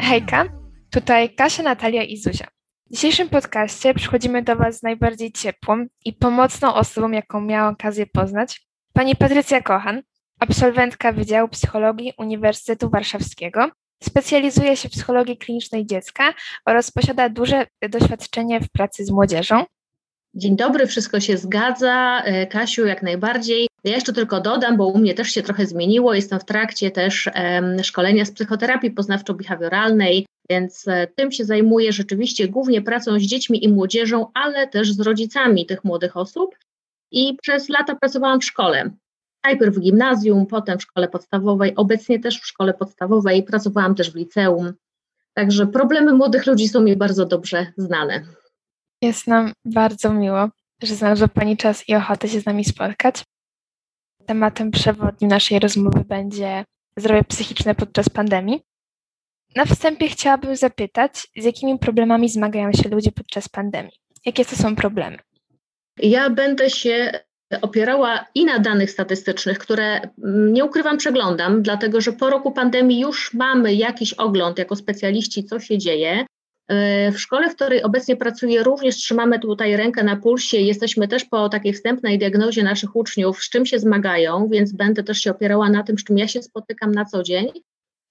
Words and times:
Hejka, 0.00 0.44
tutaj 0.90 1.34
Kasia, 1.34 1.62
Natalia 1.62 2.02
i 2.02 2.16
Zuzia. 2.16 2.46
W 2.90 2.94
dzisiejszym 2.94 3.28
podcaście 3.28 3.94
przychodzimy 3.94 4.42
do 4.42 4.56
Was 4.56 4.78
z 4.78 4.82
najbardziej 4.82 5.32
ciepłą 5.32 5.86
i 6.04 6.12
pomocną 6.12 6.74
osobą, 6.74 7.10
jaką 7.10 7.40
miałam 7.40 7.74
okazję 7.74 8.06
poznać, 8.06 8.66
pani 8.92 9.16
Patrycja 9.16 9.62
Kochan, 9.62 10.02
absolwentka 10.40 11.12
Wydziału 11.12 11.48
Psychologii 11.48 12.12
Uniwersytetu 12.18 12.90
Warszawskiego, 12.90 13.70
specjalizuje 14.02 14.76
się 14.76 14.88
w 14.88 14.92
psychologii 14.92 15.38
klinicznej 15.38 15.86
dziecka 15.86 16.34
oraz 16.66 16.90
posiada 16.90 17.28
duże 17.28 17.66
doświadczenie 17.90 18.60
w 18.60 18.68
pracy 18.68 19.04
z 19.04 19.10
młodzieżą. 19.10 19.64
Dzień 20.38 20.56
dobry, 20.56 20.86
wszystko 20.86 21.20
się 21.20 21.36
zgadza. 21.36 22.22
E, 22.24 22.46
Kasiu, 22.46 22.86
jak 22.86 23.02
najbardziej. 23.02 23.68
Ja 23.84 23.94
jeszcze 23.94 24.12
tylko 24.12 24.40
dodam, 24.40 24.76
bo 24.76 24.86
u 24.86 24.98
mnie 24.98 25.14
też 25.14 25.28
się 25.28 25.42
trochę 25.42 25.66
zmieniło. 25.66 26.14
Jestem 26.14 26.40
w 26.40 26.44
trakcie 26.44 26.90
też 26.90 27.30
um, 27.34 27.84
szkolenia 27.84 28.24
z 28.24 28.30
psychoterapii 28.30 28.94
poznawczo-behawioralnej, 28.94 30.24
więc 30.50 30.88
e, 30.88 31.06
tym 31.06 31.32
się 31.32 31.44
zajmuję 31.44 31.92
rzeczywiście 31.92 32.48
głównie 32.48 32.82
pracą 32.82 33.18
z 33.18 33.22
dziećmi 33.22 33.64
i 33.64 33.68
młodzieżą, 33.68 34.26
ale 34.34 34.68
też 34.68 34.92
z 34.92 35.00
rodzicami 35.00 35.66
tych 35.66 35.84
młodych 35.84 36.16
osób. 36.16 36.56
I 37.10 37.36
przez 37.42 37.68
lata 37.68 37.94
pracowałam 37.94 38.40
w 38.40 38.44
szkole. 38.44 38.90
Najpierw 39.44 39.74
w 39.74 39.80
gimnazjum, 39.80 40.46
potem 40.46 40.78
w 40.78 40.82
szkole 40.82 41.08
podstawowej, 41.08 41.76
obecnie 41.76 42.20
też 42.20 42.40
w 42.40 42.46
szkole 42.46 42.74
podstawowej, 42.74 43.42
pracowałam 43.42 43.94
też 43.94 44.10
w 44.10 44.16
liceum. 44.16 44.72
Także 45.34 45.66
problemy 45.66 46.12
młodych 46.12 46.46
ludzi 46.46 46.68
są 46.68 46.80
mi 46.80 46.96
bardzo 46.96 47.26
dobrze 47.26 47.66
znane. 47.76 48.22
Jest 49.02 49.26
nam 49.26 49.52
bardzo 49.64 50.12
miło, 50.12 50.48
że 50.82 50.94
znalazła 50.94 51.28
Pani 51.28 51.56
czas 51.56 51.88
i 51.88 51.94
ochotę 51.94 52.28
się 52.28 52.40
z 52.40 52.46
nami 52.46 52.64
spotkać. 52.64 53.24
Tematem 54.26 54.70
przewodnim 54.70 55.30
naszej 55.30 55.58
rozmowy 55.58 56.04
będzie 56.04 56.64
zdrowie 56.96 57.24
psychiczne 57.24 57.74
podczas 57.74 58.08
pandemii. 58.08 58.60
Na 59.56 59.64
wstępie 59.64 60.08
chciałabym 60.08 60.56
zapytać, 60.56 61.28
z 61.36 61.44
jakimi 61.44 61.78
problemami 61.78 62.28
zmagają 62.28 62.72
się 62.72 62.88
ludzie 62.88 63.12
podczas 63.12 63.48
pandemii? 63.48 63.92
Jakie 64.26 64.44
to 64.44 64.56
są 64.56 64.76
problemy? 64.76 65.18
Ja 65.98 66.30
będę 66.30 66.70
się 66.70 67.12
opierała 67.62 68.26
i 68.34 68.44
na 68.44 68.58
danych 68.58 68.90
statystycznych, 68.90 69.58
które 69.58 70.00
mm, 70.00 70.52
nie 70.52 70.64
ukrywam, 70.64 70.98
przeglądam, 70.98 71.62
dlatego 71.62 72.00
że 72.00 72.12
po 72.12 72.30
roku 72.30 72.52
pandemii 72.52 73.00
już 73.00 73.34
mamy 73.34 73.74
jakiś 73.74 74.12
ogląd 74.12 74.58
jako 74.58 74.76
specjaliści, 74.76 75.44
co 75.44 75.60
się 75.60 75.78
dzieje. 75.78 76.26
E, 76.68 77.12
w 77.12 77.20
szkole, 77.20 77.50
w 77.50 77.54
której 77.54 77.82
obecnie 77.82 78.16
pracuję, 78.16 78.62
również 78.62 78.96
trzymamy 78.96 79.38
tutaj 79.38 79.76
rękę 79.76 80.04
na 80.04 80.16
pulsie. 80.16 80.56
Jesteśmy 80.56 81.08
też 81.08 81.24
po 81.24 81.48
takiej 81.48 81.72
wstępnej 81.72 82.18
diagnozie 82.18 82.62
naszych 82.62 82.96
uczniów, 82.96 83.42
z 83.42 83.50
czym 83.50 83.66
się 83.66 83.78
zmagają, 83.78 84.48
więc 84.48 84.72
będę 84.72 85.02
też 85.02 85.18
się 85.18 85.30
opierała 85.30 85.70
na 85.70 85.82
tym, 85.82 85.98
z 85.98 86.04
czym 86.04 86.18
ja 86.18 86.28
się 86.28 86.42
spotykam 86.42 86.92
na 86.92 87.04
co 87.04 87.22
dzień. 87.22 87.52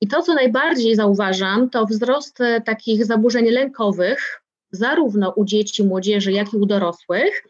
I 0.01 0.07
to, 0.07 0.21
co 0.21 0.33
najbardziej 0.33 0.95
zauważam, 0.95 1.69
to 1.69 1.85
wzrost 1.85 2.41
e, 2.41 2.61
takich 2.61 3.05
zaburzeń 3.05 3.45
lękowych, 3.45 4.41
zarówno 4.71 5.33
u 5.35 5.45
dzieci, 5.45 5.83
młodzieży, 5.83 6.31
jak 6.31 6.53
i 6.53 6.57
u 6.57 6.65
dorosłych. 6.65 7.43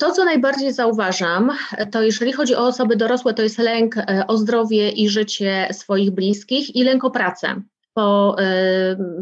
To, 0.00 0.10
co 0.10 0.24
najbardziej 0.24 0.72
zauważam, 0.72 1.50
to 1.90 2.02
jeżeli 2.02 2.32
chodzi 2.32 2.54
o 2.54 2.66
osoby 2.66 2.96
dorosłe, 2.96 3.34
to 3.34 3.42
jest 3.42 3.58
lęk 3.58 3.96
e, 3.96 4.24
o 4.28 4.36
zdrowie 4.36 4.90
i 4.90 5.08
życie 5.08 5.68
swoich 5.72 6.10
bliskich 6.10 6.76
i 6.76 6.84
lęk 6.84 7.04
o 7.04 7.10
pracę 7.10 7.62
bo 7.96 8.36
y, 8.40 8.44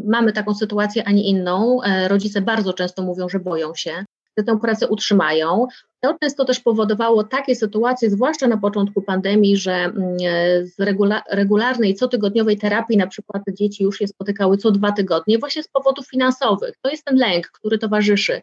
mamy 0.05 0.33
taką 0.33 0.55
sytuację, 0.55 1.05
a 1.05 1.13
nie 1.13 1.23
inną. 1.23 1.83
E, 1.83 2.09
rodzice 2.09 2.43
bardzo 2.43 2.73
często 2.73 3.03
mówią, 3.03 3.29
że 3.29 3.41
boją 3.41 3.75
się, 3.75 4.05
że 4.39 4.45
tę 4.45 4.59
pracę 4.59 4.89
utrzymają. 4.89 5.67
To 6.01 6.17
często 6.23 6.45
też 6.45 6.61
powodowało 6.61 7.25
takie 7.25 7.57
sytuacje, 7.57 8.11
zwłaszcza 8.11 8.49
na 8.49 8.57
początku 8.57 9.03
pandemii, 9.03 9.57
że 9.57 9.73
mm, 9.73 10.17
e, 10.25 10.67
z 10.67 10.81
regula 10.81 11.23
regularnej, 11.31 11.95
cotygodniowej 11.95 12.59
terapii 12.59 12.97
na 12.97 13.07
przykład 13.07 13.43
dzieci 13.53 13.85
już 13.85 13.99
się 13.99 14.07
spotykały 14.07 14.56
co 14.56 14.71
dwa 14.71 14.93
tygodnie, 14.93 15.39
właśnie 15.39 15.62
z 15.62 15.69
powodów 15.69 16.06
finansowych. 16.09 16.75
To 16.83 16.91
jest 16.91 17.05
ten 17.05 17.17
lęk, 17.17 17.47
który 17.47 17.78
towarzyszy 17.78 18.43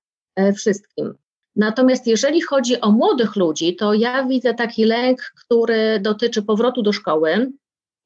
wszystkim. 0.56 1.14
Natomiast 1.56 2.08
jeżeli 2.08 2.42
chodzi 2.42 2.82
o 2.82 2.92
młodych 2.92 3.36
ludzi, 3.36 3.76
to 3.76 3.94
ja 3.94 4.26
widzę 4.26 4.54
taki 4.54 4.86
lęk, 4.86 5.22
który 5.46 6.00
dotyczy 6.00 6.42
powrotu 6.42 6.82
do 6.82 6.94
szkoły, 6.94 7.52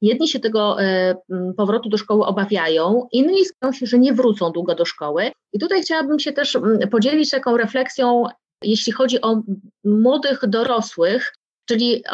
Jedni 0.02 0.28
się 0.28 0.40
tego 0.40 0.82
e, 0.82 1.14
powrotu 1.56 1.88
do 1.88 1.98
szkoły 1.98 2.26
obawiają, 2.26 3.08
inni 3.12 3.44
skupiają 3.44 3.72
się, 3.72 3.86
że 3.86 3.98
nie 3.98 4.12
wrócą 4.12 4.50
długo 4.50 4.74
do 4.74 4.84
szkoły. 4.84 5.30
I 5.52 5.58
tutaj 5.58 5.82
chciałabym 5.82 6.18
się 6.18 6.32
też 6.32 6.58
podzielić 6.90 7.30
taką 7.30 7.56
refleksją, 7.56 8.24
jeśli 8.62 8.92
chodzi 8.92 9.20
o 9.20 9.42
młodych 9.84 10.40
dorosłych, 10.48 11.34
czyli 11.68 12.04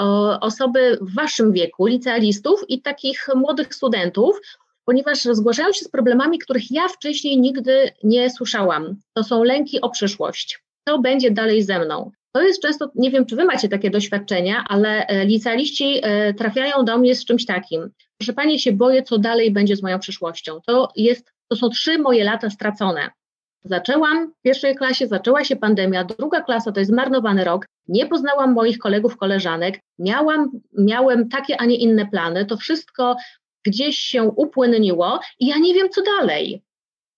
osoby 0.40 0.98
w 1.00 1.14
waszym 1.14 1.52
wieku, 1.52 1.86
licealistów 1.86 2.64
i 2.68 2.82
takich 2.82 3.26
młodych 3.34 3.74
studentów, 3.74 4.40
ponieważ 4.84 5.22
zgłaszają 5.22 5.72
się 5.72 5.84
z 5.84 5.88
problemami, 5.88 6.38
których 6.38 6.70
ja 6.70 6.88
wcześniej 6.88 7.40
nigdy 7.40 7.90
nie 8.04 8.30
słyszałam. 8.30 8.96
To 9.14 9.24
są 9.24 9.44
lęki 9.44 9.80
o 9.80 9.90
przyszłość. 9.90 10.62
Co 10.88 10.98
będzie 10.98 11.30
dalej 11.30 11.62
ze 11.62 11.84
mną? 11.84 12.10
To 12.32 12.42
jest 12.42 12.62
często, 12.62 12.90
nie 12.94 13.10
wiem, 13.10 13.26
czy 13.26 13.36
wy 13.36 13.44
macie 13.44 13.68
takie 13.68 13.90
doświadczenia, 13.90 14.64
ale 14.68 15.06
e, 15.06 15.26
licealiści 15.26 16.00
e, 16.02 16.34
trafiają 16.34 16.84
do 16.84 16.98
mnie 16.98 17.14
z 17.14 17.24
czymś 17.24 17.46
takim. 17.46 17.90
Proszę 18.18 18.32
pani, 18.32 18.60
się 18.60 18.72
boję, 18.72 19.02
co 19.02 19.18
dalej 19.18 19.50
będzie 19.50 19.76
z 19.76 19.82
moją 19.82 19.98
przyszłością. 19.98 20.60
To, 20.66 20.92
jest, 20.96 21.32
to 21.48 21.56
są 21.56 21.68
trzy 21.70 21.98
moje 21.98 22.24
lata 22.24 22.50
stracone. 22.50 23.10
Zaczęłam 23.64 24.32
w 24.32 24.42
pierwszej 24.42 24.76
klasie, 24.76 25.06
zaczęła 25.06 25.44
się 25.44 25.56
pandemia, 25.56 26.04
druga 26.04 26.40
klasa 26.40 26.72
to 26.72 26.80
jest 26.80 26.90
zmarnowany 26.90 27.44
rok, 27.44 27.66
nie 27.88 28.06
poznałam 28.06 28.52
moich 28.52 28.78
kolegów, 28.78 29.16
koleżanek, 29.16 29.80
miałam, 29.98 30.50
miałem 30.78 31.28
takie, 31.28 31.60
a 31.60 31.64
nie 31.64 31.76
inne 31.76 32.06
plany, 32.06 32.46
to 32.46 32.56
wszystko 32.56 33.16
gdzieś 33.66 33.98
się 33.98 34.22
upłynniło 34.22 35.20
i 35.40 35.46
ja 35.46 35.58
nie 35.58 35.74
wiem, 35.74 35.88
co 35.90 36.02
dalej. 36.02 36.62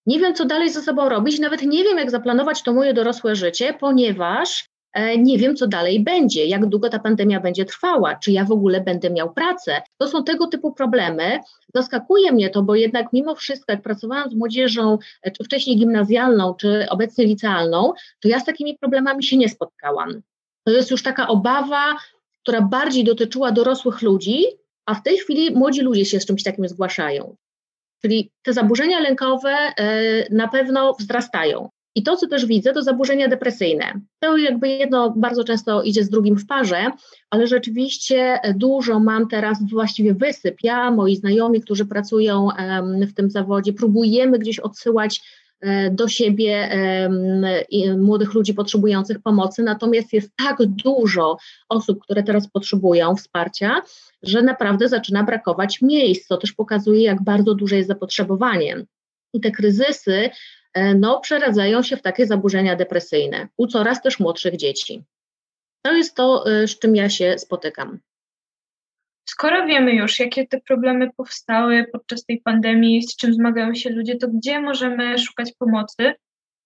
Nie 0.07 0.19
wiem, 0.19 0.35
co 0.35 0.45
dalej 0.45 0.71
ze 0.71 0.83
sobą 0.83 1.09
robić, 1.09 1.39
nawet 1.39 1.63
nie 1.63 1.85
wiem, 1.85 1.99
jak 1.99 2.11
zaplanować 2.11 2.63
to 2.63 2.73
moje 2.73 2.95
dorosłe 2.95 3.37
życie, 3.37 3.75
ponieważ 3.81 4.70
nie 5.19 5.39
wiem, 5.39 5.57
co 5.57 5.67
dalej 5.67 6.01
będzie, 6.01 6.47
jak 6.47 6.67
długo 6.67 6.89
ta 6.89 6.99
pandemia 6.99 7.41
będzie 7.41 7.65
trwała, 7.65 8.15
czy 8.15 8.33
ja 8.33 8.45
w 8.45 8.53
ogóle 8.53 8.81
będę 8.81 9.11
miał 9.11 9.33
pracę. 9.33 9.83
To 9.99 10.09
są 10.09 10.25
tego 10.25 10.47
typu 10.47 10.73
problemy. 10.73 11.41
Zaskakuje 11.75 12.33
mnie 12.33 12.51
to, 12.51 12.63
bo 12.63 12.75
jednak 12.75 13.13
mimo 13.13 13.35
wszystko, 13.35 13.73
jak 13.73 13.83
pracowałam 13.83 14.31
z 14.31 14.35
młodzieżą, 14.35 14.99
e, 15.23 15.31
czy 15.31 15.45
wcześniej 15.45 15.77
gimnazjalną, 15.77 16.55
czy 16.55 16.87
obecnie 16.89 17.25
licealną, 17.25 17.93
to 18.21 18.29
ja 18.29 18.41
z 18.41 18.45
takimi 18.45 18.79
problemami 18.79 19.25
się 19.25 19.37
nie 19.37 19.49
spotkałam. 19.49 20.23
To 20.65 20.73
jest 20.73 20.91
już 20.91 21.03
taka 21.03 21.29
obawa, 21.29 21.97
która 22.43 22.63
bardziej 22.63 23.05
dotyczyła 23.05 23.53
dorosłych 23.53 24.03
ludzi, 24.03 24.45
a 24.87 24.95
w 24.95 25.03
tej 25.03 25.19
chwili 25.19 25.55
młodzi 25.55 25.81
ludzie 25.81 26.05
się 26.05 26.21
z 26.21 26.27
czymś 26.27 26.43
takim 26.43 26.69
zgłaszają. 26.69 27.37
Czyli 28.03 28.31
te 28.43 28.53
zaburzenia 28.53 29.01
lękowe 29.01 29.51
e, 29.51 29.75
na 30.35 30.49
pewno 30.49 30.95
wzrastają. 30.95 31.69
I 31.95 32.03
to, 32.03 32.17
co 32.17 32.27
też 32.27 32.47
widzę, 32.47 32.73
to 32.73 32.83
zaburzenia 32.83 33.29
depresyjne. 33.29 34.01
To 34.21 34.37
jakby 34.37 34.69
jedno 34.69 35.15
bardzo 35.17 35.45
często 35.45 35.83
idzie 35.83 36.05
z 36.05 36.11
drugim 36.11 36.37
w 36.37 36.47
parze, 36.47 36.91
ale 37.31 37.47
rzeczywiście 37.47 38.41
dużo 38.55 39.01
mam 39.01 39.29
teraz 39.29 39.59
właściwie 39.71 40.15
wysyp. 40.15 40.57
Ja, 40.63 40.91
moi 40.91 41.17
znajomi, 41.17 41.61
którzy 41.61 41.87
pracują 41.87 42.49
w 43.09 43.15
tym 43.15 43.31
zawodzie, 43.31 43.73
próbujemy 43.73 44.39
gdzieś 44.39 44.59
odsyłać 44.59 45.21
e, 45.61 45.91
do 45.91 46.09
siebie 46.09 46.71
młodych 47.99 48.35
ludzi 48.35 48.55
potrzebujących 48.55 49.23
pomocy, 49.23 49.63
natomiast 49.63 50.13
jest 50.13 50.31
tak 50.37 50.57
dużo 50.67 51.37
osób, 51.69 52.03
które 52.03 52.23
teraz 52.23 52.49
potrzebują 52.49 53.17
wsparcia, 53.17 53.83
że 54.23 54.43
naprawdę 54.43 54.89
zaczyna 54.89 55.25
brakować 55.25 55.83
miejsc, 55.83 56.27
co 56.27 56.37
też 56.37 56.53
pokazuje, 56.53 57.03
jak 57.03 57.23
bardzo 57.23 57.55
duże 57.55 57.77
jest 57.77 57.89
zapotrzebowanie. 57.89 58.85
I 59.33 59.41
te 59.41 59.51
kryzysy 59.51 60.31
E, 60.31 60.31
no, 60.77 61.21
przeradzają 61.21 61.83
się 61.83 61.97
w 61.97 62.03
takie 62.03 62.27
zaburzenia 62.27 62.77
depresyjne 62.77 63.49
u 63.57 63.67
coraz 63.67 64.03
też 64.03 64.21
młodszych 64.21 64.57
dzieci. 64.57 65.05
To 65.83 65.93
jest 65.93 66.17
to, 66.17 66.45
e, 66.47 66.69
z 66.69 66.79
czym 66.79 66.97
ja 66.97 67.09
się 67.09 67.39
spotykam. 67.39 67.99
Skoro 69.29 69.67
wiemy 69.67 69.93
już, 69.93 70.19
jakie 70.19 70.47
te 70.47 70.61
problemy 70.61 71.11
powstały 71.17 71.87
podczas 71.93 72.25
tej 72.25 72.41
pandemii, 72.41 73.03
z 73.03 73.17
czym 73.17 73.35
zmagają 73.35 73.75
się 73.75 73.91
ludzie, 73.91 74.17
to 74.17 74.29
gdzie 74.29 74.61
możemy 74.61 75.19
szukać 75.19 75.53
pomocy? 75.59 76.15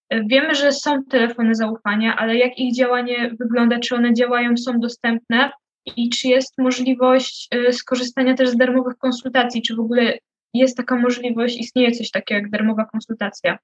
E, 0.08 0.24
wiemy, 0.24 0.54
że 0.54 0.72
są 0.72 1.04
telefony 1.04 1.54
zaufania, 1.54 2.16
ale 2.16 2.36
jak 2.36 2.58
ich 2.58 2.76
działanie 2.76 3.30
wygląda? 3.40 3.78
Czy 3.78 3.94
one 3.94 4.14
działają, 4.14 4.56
są 4.56 4.80
dostępne? 4.80 5.50
I 5.96 6.10
czy 6.10 6.28
jest 6.28 6.58
możliwość 6.58 7.48
skorzystania 7.72 8.34
też 8.34 8.48
z 8.48 8.56
darmowych 8.56 8.96
konsultacji? 8.96 9.62
Czy 9.62 9.76
w 9.76 9.80
ogóle 9.80 10.18
jest 10.54 10.76
taka 10.76 10.96
możliwość, 10.96 11.58
istnieje 11.58 11.92
coś 11.92 12.10
takiego 12.10 12.40
jak 12.40 12.50
darmowa 12.50 12.84
konsultacja? 12.84 13.58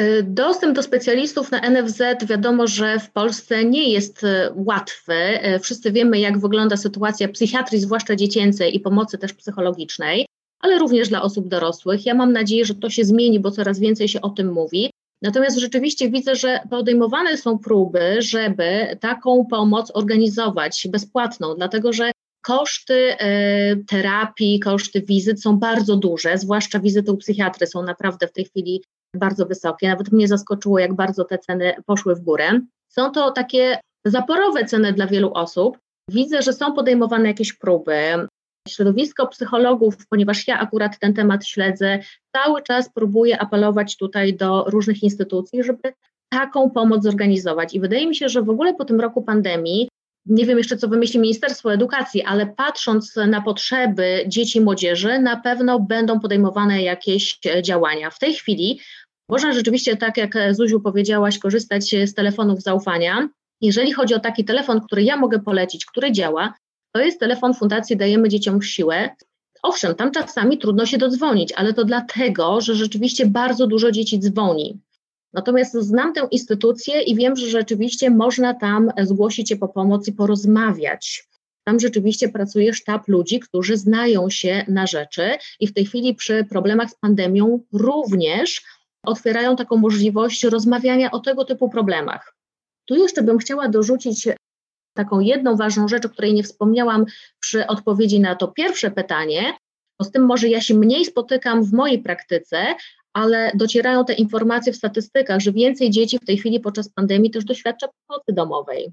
Y, 0.00 0.22
dostęp 0.22 0.76
do 0.76 0.82
specjalistów 0.82 1.50
na 1.50 1.60
NFZ 1.70 2.02
wiadomo, 2.26 2.66
że 2.66 2.98
w 2.98 3.10
Polsce 3.10 3.64
nie 3.64 3.92
jest 3.92 4.24
y, 4.24 4.26
łatwy. 4.54 5.14
Y, 5.56 5.58
wszyscy 5.58 5.92
wiemy, 5.92 6.18
jak 6.18 6.38
wygląda 6.38 6.76
sytuacja 6.76 7.28
psychiatrii, 7.28 7.80
zwłaszcza 7.80 8.16
dziecięcej 8.16 8.76
i 8.76 8.80
pomocy 8.80 9.18
też 9.18 9.32
psychologicznej, 9.32 10.26
ale 10.60 10.78
również 10.78 11.08
dla 11.08 11.22
osób 11.22 11.48
dorosłych. 11.48 12.06
Ja 12.06 12.14
mam 12.14 12.32
nadzieję, 12.32 12.64
że 12.64 12.74
to 12.74 12.90
się 12.90 13.04
zmieni, 13.04 13.40
bo 13.40 13.50
coraz 13.50 13.78
więcej 13.78 14.08
się 14.08 14.20
o 14.20 14.30
tym 14.30 14.52
mówi. 14.52 14.90
Natomiast 15.22 15.58
rzeczywiście 15.58 16.10
widzę, 16.10 16.36
że 16.36 16.60
podejmowane 16.70 17.36
są 17.36 17.58
próby, 17.58 18.16
żeby 18.18 18.96
taką 19.00 19.46
pomoc 19.46 19.90
organizować 19.94 20.88
bezpłatną, 20.90 21.54
dlatego 21.54 21.92
że 21.92 22.12
koszty 22.42 23.16
terapii, 23.88 24.60
koszty 24.60 25.02
wizyt 25.02 25.42
są 25.42 25.58
bardzo 25.58 25.96
duże, 25.96 26.38
zwłaszcza 26.38 26.80
wizyty 26.80 27.12
u 27.12 27.16
psychiatry 27.16 27.66
są 27.66 27.82
naprawdę 27.82 28.26
w 28.28 28.32
tej 28.32 28.44
chwili 28.44 28.82
bardzo 29.16 29.46
wysokie. 29.46 29.88
Nawet 29.88 30.12
mnie 30.12 30.28
zaskoczyło, 30.28 30.78
jak 30.78 30.94
bardzo 30.94 31.24
te 31.24 31.38
ceny 31.38 31.74
poszły 31.86 32.14
w 32.14 32.20
górę. 32.20 32.60
Są 32.88 33.10
to 33.10 33.30
takie 33.30 33.80
zaporowe 34.04 34.64
ceny 34.64 34.92
dla 34.92 35.06
wielu 35.06 35.32
osób. 35.34 35.78
Widzę, 36.10 36.42
że 36.42 36.52
są 36.52 36.72
podejmowane 36.72 37.28
jakieś 37.28 37.52
próby. 37.52 38.26
Środowisko 38.68 39.26
psychologów, 39.26 39.94
ponieważ 40.10 40.48
ja 40.48 40.58
akurat 40.58 40.98
ten 40.98 41.14
temat 41.14 41.46
śledzę, 41.46 41.98
cały 42.36 42.62
czas 42.62 42.92
próbuje 42.92 43.38
apelować 43.38 43.96
tutaj 43.96 44.34
do 44.34 44.64
różnych 44.64 45.02
instytucji, 45.02 45.64
żeby 45.64 45.92
taką 46.32 46.70
pomoc 46.70 47.02
zorganizować. 47.02 47.74
I 47.74 47.80
wydaje 47.80 48.06
mi 48.06 48.16
się, 48.16 48.28
że 48.28 48.42
w 48.42 48.50
ogóle 48.50 48.74
po 48.74 48.84
tym 48.84 49.00
roku 49.00 49.22
pandemii, 49.22 49.88
nie 50.28 50.46
wiem 50.46 50.58
jeszcze 50.58 50.76
co 50.76 50.88
wymyśli 50.88 51.20
Ministerstwo 51.20 51.72
Edukacji, 51.72 52.22
ale 52.22 52.46
patrząc 52.46 53.16
na 53.16 53.42
potrzeby 53.42 54.24
dzieci 54.26 54.58
i 54.58 54.60
młodzieży, 54.60 55.18
na 55.18 55.36
pewno 55.36 55.80
będą 55.80 56.20
podejmowane 56.20 56.82
jakieś 56.82 57.38
działania. 57.62 58.10
W 58.10 58.18
tej 58.18 58.34
chwili 58.34 58.80
można 59.28 59.52
rzeczywiście, 59.52 59.96
tak 59.96 60.16
jak 60.16 60.34
Zuziu 60.50 60.80
powiedziałaś, 60.80 61.38
korzystać 61.38 61.94
z 62.04 62.14
telefonów 62.14 62.62
zaufania. 62.62 63.28
Jeżeli 63.60 63.92
chodzi 63.92 64.14
o 64.14 64.20
taki 64.20 64.44
telefon, 64.44 64.80
który 64.80 65.02
ja 65.02 65.16
mogę 65.16 65.38
polecić, 65.38 65.86
który 65.86 66.12
działa, 66.12 66.54
to 66.92 67.00
jest 67.00 67.20
telefon 67.20 67.54
Fundacji 67.54 67.96
Dajemy 67.96 68.28
Dzieciom 68.28 68.62
Siłę. 68.62 69.10
Owszem, 69.62 69.94
tam 69.94 70.10
czasami 70.10 70.58
trudno 70.58 70.86
się 70.86 70.98
dodzwonić, 70.98 71.52
ale 71.52 71.74
to 71.74 71.84
dlatego, 71.84 72.60
że 72.60 72.74
rzeczywiście 72.74 73.26
bardzo 73.26 73.66
dużo 73.66 73.92
dzieci 73.92 74.18
dzwoni. 74.18 74.80
Natomiast 75.32 75.72
znam 75.72 76.12
tę 76.12 76.28
instytucję 76.30 77.02
i 77.02 77.16
wiem, 77.16 77.36
że 77.36 77.46
rzeczywiście 77.46 78.10
można 78.10 78.54
tam 78.54 78.90
zgłosić 79.02 79.48
się 79.48 79.56
po 79.56 79.68
pomoc 79.68 80.08
i 80.08 80.12
porozmawiać. 80.12 81.28
Tam 81.64 81.80
rzeczywiście 81.80 82.28
pracuje 82.28 82.74
sztab 82.74 83.08
ludzi, 83.08 83.40
którzy 83.40 83.76
znają 83.76 84.30
się 84.30 84.64
na 84.68 84.86
rzeczy 84.86 85.30
i 85.60 85.66
w 85.66 85.74
tej 85.74 85.86
chwili 85.86 86.14
przy 86.14 86.44
problemach 86.44 86.90
z 86.90 86.94
pandemią 86.94 87.60
również 87.72 88.62
otwierają 89.02 89.56
taką 89.56 89.76
możliwość 89.76 90.44
rozmawiania 90.44 91.10
o 91.10 91.20
tego 91.20 91.44
typu 91.44 91.68
problemach. 91.70 92.34
Tu 92.84 92.96
jeszcze 92.96 93.22
bym 93.22 93.38
chciała 93.38 93.68
dorzucić 93.68 94.28
taką 94.94 95.20
jedną 95.20 95.56
ważną 95.56 95.88
rzecz, 95.88 96.06
o 96.06 96.08
której 96.08 96.34
nie 96.34 96.42
wspomniałam 96.42 97.04
przy 97.40 97.66
odpowiedzi 97.66 98.20
na 98.20 98.34
to 98.34 98.48
pierwsze 98.48 98.90
pytanie, 98.90 99.54
bo 99.98 100.04
z 100.04 100.10
tym 100.10 100.26
może 100.26 100.48
ja 100.48 100.60
się 100.60 100.74
mniej 100.74 101.04
spotykam 101.04 101.64
w 101.64 101.72
mojej 101.72 102.02
praktyce, 102.02 102.74
ale 103.18 103.52
docierają 103.54 104.04
te 104.04 104.12
informacje 104.12 104.72
w 104.72 104.76
statystykach, 104.76 105.40
że 105.40 105.52
więcej 105.52 105.90
dzieci 105.90 106.18
w 106.18 106.24
tej 106.24 106.38
chwili 106.38 106.60
podczas 106.60 106.88
pandemii 106.88 107.30
też 107.30 107.44
doświadcza 107.44 107.88
pomocy 108.06 108.32
domowej. 108.32 108.92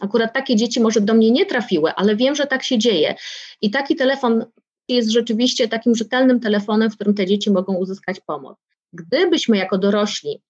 Akurat 0.00 0.32
takie 0.32 0.56
dzieci 0.56 0.80
może 0.80 1.00
do 1.00 1.14
mnie 1.14 1.30
nie 1.30 1.46
trafiły, 1.46 1.92
ale 1.92 2.16
wiem, 2.16 2.34
że 2.34 2.46
tak 2.46 2.62
się 2.62 2.78
dzieje. 2.78 3.14
I 3.60 3.70
taki 3.70 3.96
telefon 3.96 4.44
jest 4.88 5.10
rzeczywiście 5.10 5.68
takim 5.68 5.94
rzetelnym 5.94 6.40
telefonem, 6.40 6.90
w 6.90 6.94
którym 6.94 7.14
te 7.14 7.26
dzieci 7.26 7.50
mogą 7.50 7.74
uzyskać 7.74 8.20
pomoc. 8.20 8.56
Gdybyśmy 8.92 9.56
jako 9.56 9.78
dorośli 9.78 10.40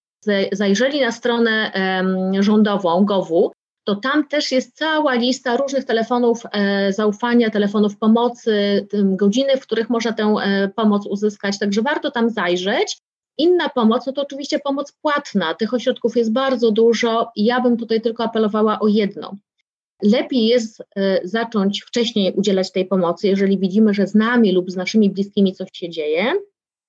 zajrzeli 0.53 1.01
na 1.01 1.13
stronę 1.13 1.73
um, 1.75 2.43
rządową 2.43 3.05
GOW-u, 3.05 3.53
to 3.85 3.97
tam 3.97 4.29
też 4.29 4.53
jest 4.53 4.77
cała 4.77 5.15
lista 5.15 5.57
różnych 5.57 5.85
telefonów 5.85 6.43
e, 6.53 6.93
zaufania, 6.93 7.51
telefonów 7.51 7.99
pomocy, 7.99 8.87
godziny, 8.93 9.57
w 9.57 9.61
których 9.61 9.91
można 9.91 10.13
tę 10.13 10.35
e, 10.43 10.69
pomoc 10.69 11.07
uzyskać, 11.07 11.59
także 11.59 11.83
warto 11.83 12.11
tam 12.11 12.31
zajrzeć. 12.31 12.99
Inna 13.39 13.69
pomoc, 13.69 14.07
no 14.07 14.13
to 14.13 14.23
oczywiście 14.23 14.59
pomoc 14.59 14.93
płatna. 14.93 15.55
Tych 15.55 15.75
ośrodków 15.75 16.17
jest 16.17 16.33
bardzo 16.33 16.71
dużo 16.71 17.31
i 17.37 17.45
ja 17.45 17.61
bym 17.61 17.77
tutaj 17.77 18.01
tylko 18.01 18.25
apelowała 18.25 18.79
o 18.79 18.89
jedno. 18.89 19.37
Lepiej 20.03 20.47
jest 20.47 20.83
e, 20.97 21.21
zacząć 21.25 21.83
wcześniej 21.83 22.33
udzielać 22.33 22.73
tej 22.73 22.87
pomocy, 22.87 23.29
jeżeli 23.29 23.59
widzimy, 23.59 23.95
że 23.95 24.07
z 24.07 24.15
nami 24.15 24.53
lub 24.53 24.71
z 24.71 24.77
naszymi 24.77 25.11
bliskimi 25.11 25.53
coś 25.53 25.69
się 25.73 25.91
dzieje, 25.91 26.33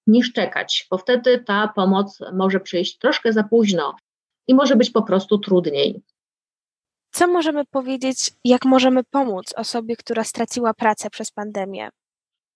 niż 0.07 0.33
czekać, 0.33 0.87
bo 0.91 0.97
wtedy 0.97 1.43
ta 1.43 1.67
pomoc 1.75 2.19
może 2.33 2.59
przyjść 2.59 2.97
troszkę 2.97 3.33
za 3.33 3.43
późno 3.43 3.95
i 4.47 4.55
może 4.55 4.75
być 4.75 4.89
po 4.89 5.01
prostu 5.01 5.37
trudniej. 5.37 6.01
Co 7.11 7.27
możemy 7.27 7.65
powiedzieć, 7.65 8.31
jak 8.43 8.65
możemy 8.65 9.03
pomóc 9.03 9.53
osobie, 9.55 9.95
która 9.95 10.23
straciła 10.23 10.73
pracę 10.73 11.09
przez 11.09 11.31
pandemię? 11.31 11.89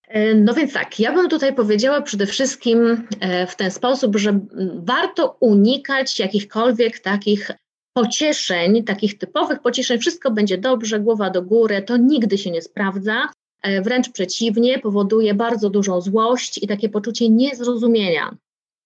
E, 0.08 0.34
no 0.34 0.54
więc 0.54 0.72
tak, 0.72 1.00
ja 1.00 1.12
bym 1.12 1.28
tutaj 1.28 1.54
powiedziała 1.54 2.02
przede 2.02 2.26
wszystkim 2.26 3.06
e, 3.20 3.46
w 3.46 3.56
ten 3.56 3.70
sposób, 3.70 4.16
że 4.16 4.40
warto 4.74 5.36
unikać 5.40 6.18
jakichkolwiek 6.18 6.98
takich 6.98 7.50
pocieszeń, 7.92 8.84
takich 8.84 9.18
typowych 9.18 9.60
pocieszeń, 9.60 9.98
wszystko 9.98 10.30
będzie 10.30 10.58
dobrze, 10.58 11.00
głowa 11.00 11.30
do 11.30 11.42
góry, 11.42 11.82
to 11.82 11.96
nigdy 11.96 12.38
się 12.38 12.50
nie 12.50 12.62
sprawdza. 12.62 13.28
E, 13.62 13.82
wręcz 13.82 14.10
przeciwnie, 14.12 14.78
powoduje 14.78 15.34
bardzo 15.34 15.70
dużą 15.70 16.00
złość 16.00 16.62
i 16.62 16.66
takie 16.66 16.88
poczucie 16.88 17.28
niezrozumienia. 17.28 18.36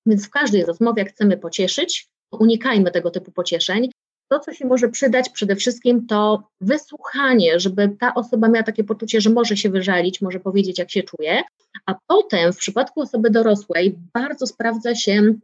Więc 0.06 0.26
w 0.26 0.30
każdej 0.30 0.64
rozmowie, 0.64 1.02
jak 1.02 1.12
chcemy 1.12 1.36
pocieszyć, 1.36 2.06
unikajmy 2.32 2.90
tego 2.90 3.10
typu 3.10 3.32
pocieszeń. 3.32 3.90
To, 4.28 4.38
co 4.38 4.52
się 4.52 4.66
może 4.66 4.88
przydać 4.88 5.28
przede 5.28 5.56
wszystkim, 5.56 6.06
to 6.06 6.48
wysłuchanie, 6.60 7.60
żeby 7.60 7.96
ta 8.00 8.14
osoba 8.14 8.48
miała 8.48 8.62
takie 8.62 8.84
poczucie, 8.84 9.20
że 9.20 9.30
może 9.30 9.56
się 9.56 9.70
wyżalić, 9.70 10.20
może 10.20 10.40
powiedzieć, 10.40 10.78
jak 10.78 10.90
się 10.90 11.02
czuje, 11.02 11.42
a 11.86 11.94
potem 12.06 12.52
w 12.52 12.56
przypadku 12.56 13.00
osoby 13.00 13.30
dorosłej 13.30 13.98
bardzo 14.14 14.46
sprawdza 14.46 14.94
się 14.94 15.34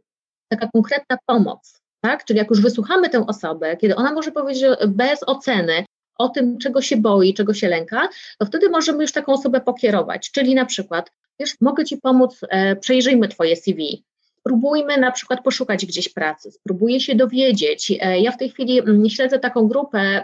taka 0.49 0.67
konkretna 0.67 1.17
pomoc. 1.25 1.81
Tak? 2.01 2.25
Czyli 2.25 2.39
jak 2.39 2.49
już 2.49 2.61
wysłuchamy 2.61 3.09
tę 3.09 3.27
osobę, 3.27 3.77
kiedy 3.77 3.95
ona 3.95 4.13
może 4.13 4.31
powiedzieć 4.31 4.63
bez 4.87 5.19
oceny, 5.27 5.85
o 6.17 6.29
tym, 6.29 6.57
czego 6.57 6.81
się 6.81 6.97
boi, 6.97 7.33
czego 7.33 7.53
się 7.53 7.67
lęka, 7.67 8.09
to 8.39 8.45
wtedy 8.45 8.69
możemy 8.69 9.03
już 9.03 9.11
taką 9.11 9.33
osobę 9.33 9.61
pokierować. 9.61 10.31
Czyli 10.31 10.55
na 10.55 10.65
przykład, 10.65 11.11
wiesz, 11.39 11.55
mogę 11.61 11.85
Ci 11.85 11.97
pomóc, 11.97 12.39
e, 12.49 12.75
przejrzyjmy 12.75 13.27
Twoje 13.27 13.55
CV. 13.55 14.03
Spróbujmy 14.47 14.97
na 14.97 15.11
przykład 15.11 15.43
poszukać 15.43 15.85
gdzieś 15.85 16.09
pracy, 16.09 16.51
spróbuję 16.51 16.99
się 16.99 17.15
dowiedzieć. 17.15 17.93
E, 17.99 18.19
ja 18.19 18.31
w 18.31 18.37
tej 18.37 18.49
chwili 18.49 18.79
mm, 18.79 19.09
śledzę 19.09 19.39
taką 19.39 19.67
grupę 19.67 20.23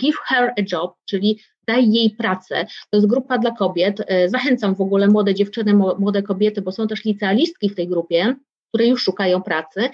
Give 0.00 0.16
Her 0.16 0.52
a 0.58 0.62
Job, 0.72 0.94
czyli 1.08 1.40
daj 1.66 1.90
jej 1.92 2.10
pracę. 2.10 2.66
To 2.90 2.96
jest 2.96 3.06
grupa 3.06 3.38
dla 3.38 3.50
kobiet. 3.50 4.02
E, 4.06 4.28
zachęcam 4.28 4.74
w 4.74 4.80
ogóle 4.80 5.08
młode 5.08 5.34
dziewczyny, 5.34 5.74
młode 5.74 6.22
kobiety, 6.22 6.62
bo 6.62 6.72
są 6.72 6.86
też 6.86 7.04
licealistki 7.04 7.68
w 7.68 7.74
tej 7.74 7.88
grupie, 7.88 8.34
które 8.68 8.86
już 8.86 9.02
szukają 9.02 9.42
pracy, 9.42 9.90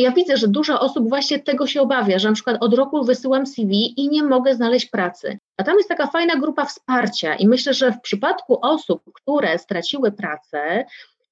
ja 0.00 0.10
widzę, 0.10 0.36
że 0.36 0.48
dużo 0.48 0.80
osób 0.80 1.08
właśnie 1.08 1.38
tego 1.38 1.66
się 1.66 1.80
obawia, 1.80 2.18
że 2.18 2.28
na 2.28 2.34
przykład 2.34 2.56
od 2.60 2.74
roku 2.74 3.04
wysyłam 3.04 3.46
CV 3.46 4.00
i 4.00 4.08
nie 4.08 4.22
mogę 4.22 4.54
znaleźć 4.54 4.86
pracy. 4.86 5.38
A 5.56 5.64
tam 5.64 5.76
jest 5.76 5.88
taka 5.88 6.06
fajna 6.06 6.36
grupa 6.36 6.64
wsparcia 6.64 7.34
i 7.34 7.48
myślę, 7.48 7.74
że 7.74 7.92
w 7.92 8.00
przypadku 8.00 8.58
osób, 8.62 9.02
które 9.14 9.58
straciły 9.58 10.12
pracę, 10.12 10.84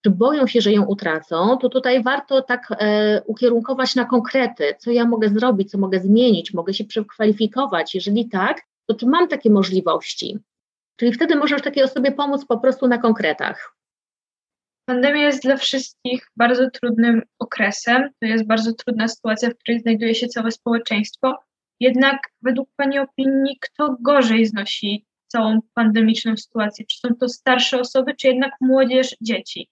czy 0.05 0.11
boją 0.11 0.47
się, 0.47 0.61
że 0.61 0.73
ją 0.73 0.85
utracą, 0.85 1.59
to 1.59 1.69
tutaj 1.69 2.03
warto 2.03 2.43
tak 2.43 2.69
e, 2.71 3.23
ukierunkować 3.27 3.95
na 3.95 4.05
konkrety, 4.05 4.75
co 4.79 4.91
ja 4.91 5.05
mogę 5.05 5.29
zrobić, 5.29 5.71
co 5.71 5.79
mogę 5.79 6.01
zmienić, 6.01 6.55
mogę 6.55 6.75
się 6.75 6.85
przekwalifikować. 6.85 7.95
Jeżeli 7.95 8.29
tak, 8.29 8.61
to 8.87 8.95
czy 8.95 9.07
mam 9.07 9.29
takie 9.29 9.51
możliwości? 9.51 10.39
Czyli 10.97 11.13
wtedy 11.13 11.37
możesz 11.37 11.63
takiej 11.63 11.83
osobie 11.83 12.13
pomóc 12.13 12.45
po 12.45 12.59
prostu 12.59 12.89
na 12.89 12.99
konkretach. 12.99 13.75
Pandemia 14.89 15.23
jest 15.23 15.43
dla 15.43 15.57
wszystkich 15.57 16.27
bardzo 16.37 16.71
trudnym 16.71 17.23
okresem. 17.39 18.09
To 18.21 18.27
jest 18.27 18.47
bardzo 18.47 18.73
trudna 18.73 19.09
sytuacja, 19.09 19.51
w 19.51 19.55
której 19.55 19.81
znajduje 19.81 20.15
się 20.15 20.27
całe 20.27 20.51
społeczeństwo. 20.51 21.39
Jednak 21.81 22.19
według 22.43 22.69
Pani 22.77 22.99
opinii, 22.99 23.59
kto 23.61 23.97
gorzej 24.01 24.47
znosi 24.47 25.07
całą 25.27 25.59
pandemiczną 25.75 26.37
sytuację? 26.37 26.85
Czy 26.87 26.99
są 26.99 27.09
to 27.15 27.29
starsze 27.29 27.81
osoby, 27.81 28.15
czy 28.15 28.29
jednak 28.29 28.53
młodzież, 28.61 29.17
dzieci? 29.21 29.69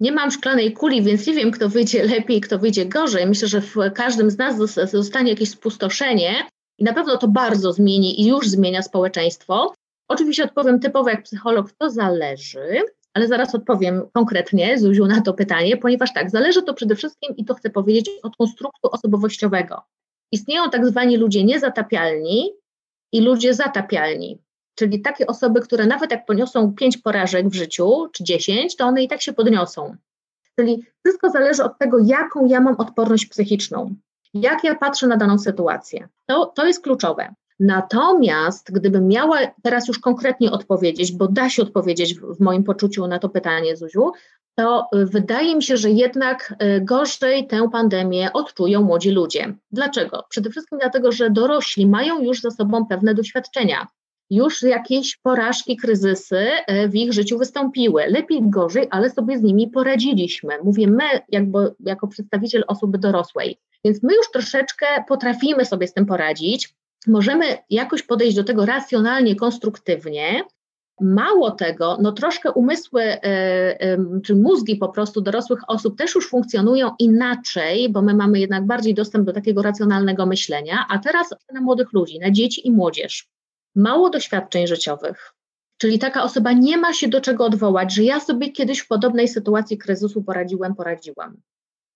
Nie 0.00 0.12
mam 0.12 0.30
szklanej 0.30 0.72
kuli, 0.72 1.02
więc 1.02 1.26
nie 1.26 1.34
wiem, 1.34 1.50
kto 1.50 1.68
wyjdzie 1.68 2.04
lepiej, 2.04 2.40
kto 2.40 2.58
wyjdzie 2.58 2.86
gorzej. 2.86 3.26
Myślę, 3.26 3.48
że 3.48 3.60
w 3.60 3.74
każdym 3.94 4.30
z 4.30 4.38
nas 4.38 4.56
zostanie 4.90 5.30
jakieś 5.30 5.50
spustoszenie 5.50 6.34
i 6.78 6.84
na 6.84 6.92
pewno 6.92 7.16
to 7.16 7.28
bardzo 7.28 7.72
zmieni 7.72 8.20
i 8.20 8.26
już 8.26 8.48
zmienia 8.48 8.82
społeczeństwo. 8.82 9.74
Oczywiście 10.08 10.44
odpowiem 10.44 10.80
typowo 10.80 11.10
jak 11.10 11.22
psycholog, 11.22 11.72
to 11.72 11.90
zależy 11.90 12.84
ale 13.14 13.28
zaraz 13.28 13.54
odpowiem 13.54 14.02
konkretnie, 14.12 14.78
Zuziu, 14.78 15.06
na 15.06 15.20
to 15.20 15.34
pytanie, 15.34 15.76
ponieważ 15.76 16.12
tak, 16.12 16.30
zależy 16.30 16.62
to 16.62 16.74
przede 16.74 16.96
wszystkim, 16.96 17.36
i 17.36 17.44
to 17.44 17.54
chcę 17.54 17.70
powiedzieć, 17.70 18.10
od 18.22 18.36
konstruktu 18.36 18.88
osobowościowego. 18.92 19.82
Istnieją 20.32 20.70
tak 20.70 20.86
zwani 20.86 21.16
ludzie 21.16 21.44
niezatapialni 21.44 22.50
i 23.12 23.20
ludzie 23.20 23.54
zatapialni, 23.54 24.38
czyli 24.74 25.00
takie 25.00 25.26
osoby, 25.26 25.60
które 25.60 25.86
nawet 25.86 26.10
jak 26.10 26.26
poniosą 26.26 26.74
pięć 26.74 26.96
porażek 26.96 27.48
w 27.48 27.54
życiu, 27.54 28.08
czy 28.12 28.24
dziesięć, 28.24 28.76
to 28.76 28.84
one 28.86 29.02
i 29.02 29.08
tak 29.08 29.22
się 29.22 29.32
podniosą. 29.32 29.96
Czyli 30.58 30.82
wszystko 31.04 31.30
zależy 31.30 31.64
od 31.64 31.78
tego, 31.78 31.98
jaką 32.04 32.46
ja 32.46 32.60
mam 32.60 32.74
odporność 32.76 33.26
psychiczną, 33.26 33.94
jak 34.34 34.64
ja 34.64 34.74
patrzę 34.74 35.06
na 35.06 35.16
daną 35.16 35.38
sytuację. 35.38 36.08
To, 36.26 36.46
to 36.46 36.66
jest 36.66 36.82
kluczowe. 36.82 37.34
Natomiast 37.60 38.72
gdybym 38.72 39.08
miała 39.08 39.38
teraz 39.62 39.88
już 39.88 39.98
konkretnie 39.98 40.50
odpowiedzieć, 40.50 41.12
bo 41.12 41.28
da 41.28 41.50
się 41.50 41.62
odpowiedzieć 41.62 42.14
w, 42.14 42.36
w 42.36 42.40
moim 42.40 42.64
poczuciu 42.64 43.06
na 43.06 43.18
to 43.18 43.28
pytanie, 43.28 43.76
Zuziu, 43.76 44.12
to 44.54 44.88
y, 44.94 45.06
wydaje 45.06 45.56
mi 45.56 45.62
się, 45.62 45.76
że 45.76 45.90
jednak 45.90 46.54
y, 46.62 46.80
gorzej 46.80 47.46
tę 47.46 47.68
pandemię 47.72 48.32
odczują 48.32 48.82
młodzi 48.82 49.10
ludzie. 49.10 49.54
Dlaczego? 49.70 50.24
Przede 50.28 50.50
wszystkim 50.50 50.78
dlatego, 50.78 51.12
że 51.12 51.30
dorośli 51.30 51.86
mają 51.86 52.22
już 52.22 52.40
za 52.40 52.50
sobą 52.50 52.86
pewne 52.86 53.14
doświadczenia. 53.14 53.86
Już 54.30 54.62
jakieś 54.62 55.16
porażki, 55.16 55.76
kryzysy 55.76 56.46
y, 56.70 56.88
w 56.88 56.94
ich 56.94 57.12
życiu 57.12 57.38
wystąpiły. 57.38 58.06
Lepiej, 58.06 58.40
gorzej, 58.42 58.86
ale 58.90 59.10
sobie 59.10 59.38
z 59.38 59.42
nimi 59.42 59.68
poradziliśmy. 59.68 60.58
Mówię 60.64 60.86
my, 60.86 61.04
jakby, 61.28 61.74
jako 61.80 62.08
przedstawiciel 62.08 62.64
osoby 62.66 62.98
dorosłej. 62.98 63.58
Więc 63.84 64.02
my 64.02 64.14
już 64.14 64.30
troszeczkę 64.32 64.86
potrafimy 65.08 65.64
sobie 65.64 65.86
z 65.86 65.92
tym 65.92 66.06
poradzić. 66.06 66.74
Możemy 67.06 67.44
jakoś 67.70 68.02
podejść 68.02 68.36
do 68.36 68.44
tego 68.44 68.66
racjonalnie, 68.66 69.36
konstruktywnie, 69.36 70.44
Mało 71.00 71.50
tego, 71.50 71.98
no 72.02 72.12
troszkę 72.12 72.52
umysły 72.52 73.02
e, 73.02 73.98
czy 74.24 74.36
mózgi 74.36 74.76
po 74.76 74.88
prostu 74.88 75.20
dorosłych 75.20 75.60
osób 75.68 75.98
też 75.98 76.14
już 76.14 76.28
funkcjonują 76.28 76.90
inaczej, 76.98 77.88
bo 77.88 78.02
my 78.02 78.14
mamy 78.14 78.40
jednak 78.40 78.66
bardziej 78.66 78.94
dostęp 78.94 79.26
do 79.26 79.32
takiego 79.32 79.62
racjonalnego 79.62 80.26
myślenia, 80.26 80.86
a 80.88 80.98
teraz 80.98 81.34
na 81.52 81.60
młodych 81.60 81.92
ludzi, 81.92 82.18
na 82.18 82.30
dzieci 82.30 82.66
i 82.66 82.70
młodzież. 82.70 83.28
Mało 83.74 84.10
doświadczeń 84.10 84.66
życiowych, 84.66 85.34
czyli 85.78 85.98
taka 85.98 86.22
osoba 86.22 86.52
nie 86.52 86.78
ma 86.78 86.92
się 86.92 87.08
do 87.08 87.20
czego 87.20 87.44
odwołać, 87.44 87.94
że 87.94 88.02
ja 88.02 88.20
sobie 88.20 88.52
kiedyś 88.52 88.80
w 88.80 88.88
podobnej 88.88 89.28
sytuacji 89.28 89.78
kryzysu 89.78 90.22
poradziłem, 90.22 90.74
poradziłam. 90.74 91.36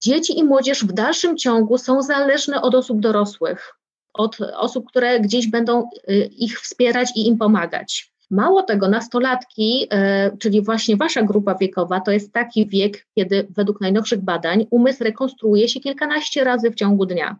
Dzieci 0.02 0.38
i 0.38 0.44
młodzież 0.44 0.84
w 0.84 0.92
dalszym 0.92 1.36
ciągu 1.36 1.78
są 1.78 2.02
zależne 2.02 2.62
od 2.62 2.74
osób 2.74 3.00
dorosłych, 3.00 3.74
od 4.14 4.40
osób, 4.40 4.88
które 4.88 5.20
gdzieś 5.20 5.50
będą 5.50 5.90
y, 6.10 6.14
ich 6.36 6.60
wspierać 6.60 7.10
i 7.16 7.26
im 7.26 7.38
pomagać. 7.38 8.12
Mało 8.30 8.62
tego, 8.62 8.88
nastolatki, 8.88 9.86
e, 9.90 10.36
czyli 10.36 10.62
właśnie 10.62 10.96
wasza 10.96 11.22
grupa 11.22 11.54
wiekowa, 11.54 12.00
to 12.00 12.10
jest 12.10 12.32
taki 12.32 12.66
wiek, 12.66 13.06
kiedy 13.14 13.46
według 13.50 13.80
najnowszych 13.80 14.20
badań 14.20 14.66
umysł 14.70 15.04
rekonstruuje 15.04 15.68
się 15.68 15.80
kilkanaście 15.80 16.44
razy 16.44 16.70
w 16.70 16.74
ciągu 16.74 17.06
dnia. 17.06 17.36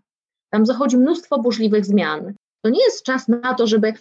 Tam 0.51 0.67
zachodzi 0.67 0.97
mnóstwo 0.97 1.39
burzliwych 1.39 1.85
zmian. 1.85 2.35
To 2.65 2.71
nie 2.71 2.85
jest 2.85 3.03
czas 3.03 3.29
na 3.29 3.55
to, 3.55 3.67
żeby 3.67 3.93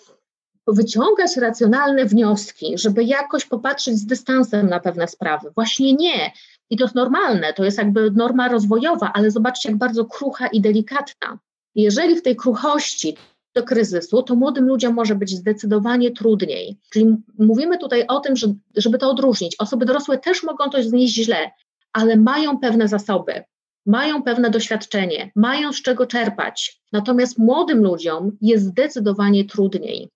wyciągać 0.74 1.38
racjonalne 1.38 2.06
wnioski, 2.06 2.78
żeby 2.78 3.04
jakoś 3.04 3.46
popatrzeć 3.46 3.96
z 3.96 4.06
dystansem 4.06 4.70
na 4.70 4.80
pewne 4.80 5.08
sprawy. 5.08 5.52
Właśnie 5.56 5.94
nie. 5.94 6.32
I 6.70 6.78
to 6.78 6.84
jest 6.84 6.96
normalne, 6.96 7.54
to 7.54 7.64
jest 7.64 7.78
jakby 7.78 8.12
norma 8.12 8.48
rozwojowa, 8.48 9.12
ale 9.14 9.32
zobaczcie, 9.32 9.70
jak 9.70 9.78
bardzo 9.78 10.06
krucha 10.06 10.48
i 10.48 10.62
delikatna. 10.62 11.40
Jeżeli 11.76 12.16
w 12.16 12.22
tej 12.22 12.36
kruchości 12.36 13.18
do 13.56 13.64
kryzysu, 13.64 14.24
to 14.24 14.36
młodym 14.36 14.68
ludziom 14.68 14.94
może 14.94 15.16
być 15.16 15.30
zdecydowanie 15.30 16.12
trudniej. 16.12 16.78
Czyli 16.90 17.16
mówimy 17.40 17.78
tutaj 17.78 18.06
o 18.08 18.20
tym, 18.20 18.36
że, 18.36 18.48
żeby 18.76 18.98
to 18.98 19.10
odróżnić. 19.10 19.56
Osoby 19.60 19.86
dorosłe 19.86 20.18
też 20.18 20.44
mogą 20.44 20.70
to 20.70 20.84
znieść 20.84 21.14
źle, 21.14 21.52
ale 21.94 22.16
mają 22.16 22.60
pewne 22.60 22.88
zasoby, 22.88 23.44
mają 23.86 24.24
pewne 24.24 24.50
doświadczenie, 24.50 25.32
mają 25.36 25.74
z 25.74 25.82
czego 25.82 26.06
czerpać. 26.06 26.82
Natomiast 26.92 27.38
młodym 27.38 27.84
ludziom 27.84 28.38
jest 28.42 28.66
zdecydowanie 28.66 29.46
trudniej. 29.46 30.10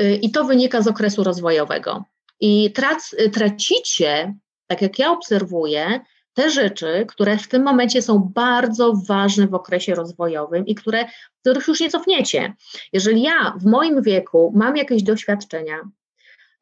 Y, 0.00 0.14
I 0.22 0.30
to 0.30 0.44
wynika 0.44 0.82
z 0.82 0.88
okresu 0.88 1.24
rozwojowego. 1.24 2.04
I 2.40 2.72
trac, 2.72 3.14
tracicie, 3.32 4.34
tak 4.66 4.82
jak 4.82 4.98
ja 4.98 5.12
obserwuję, 5.12 6.00
te 6.34 6.50
rzeczy, 6.50 7.04
które 7.08 7.38
w 7.38 7.48
tym 7.48 7.62
momencie 7.62 8.02
są 8.02 8.30
bardzo 8.34 8.92
ważne 9.08 9.46
w 9.46 9.54
okresie 9.54 9.94
rozwojowym 9.94 10.66
i 10.66 10.74
które, 10.74 11.04
których 11.40 11.68
już 11.68 11.80
nie 11.80 11.90
cofniecie. 11.90 12.54
Jeżeli 12.92 13.22
ja 13.22 13.54
w 13.60 13.64
moim 13.64 14.02
wieku 14.02 14.52
mam 14.56 14.76
jakieś 14.76 15.02
doświadczenia, 15.02 15.76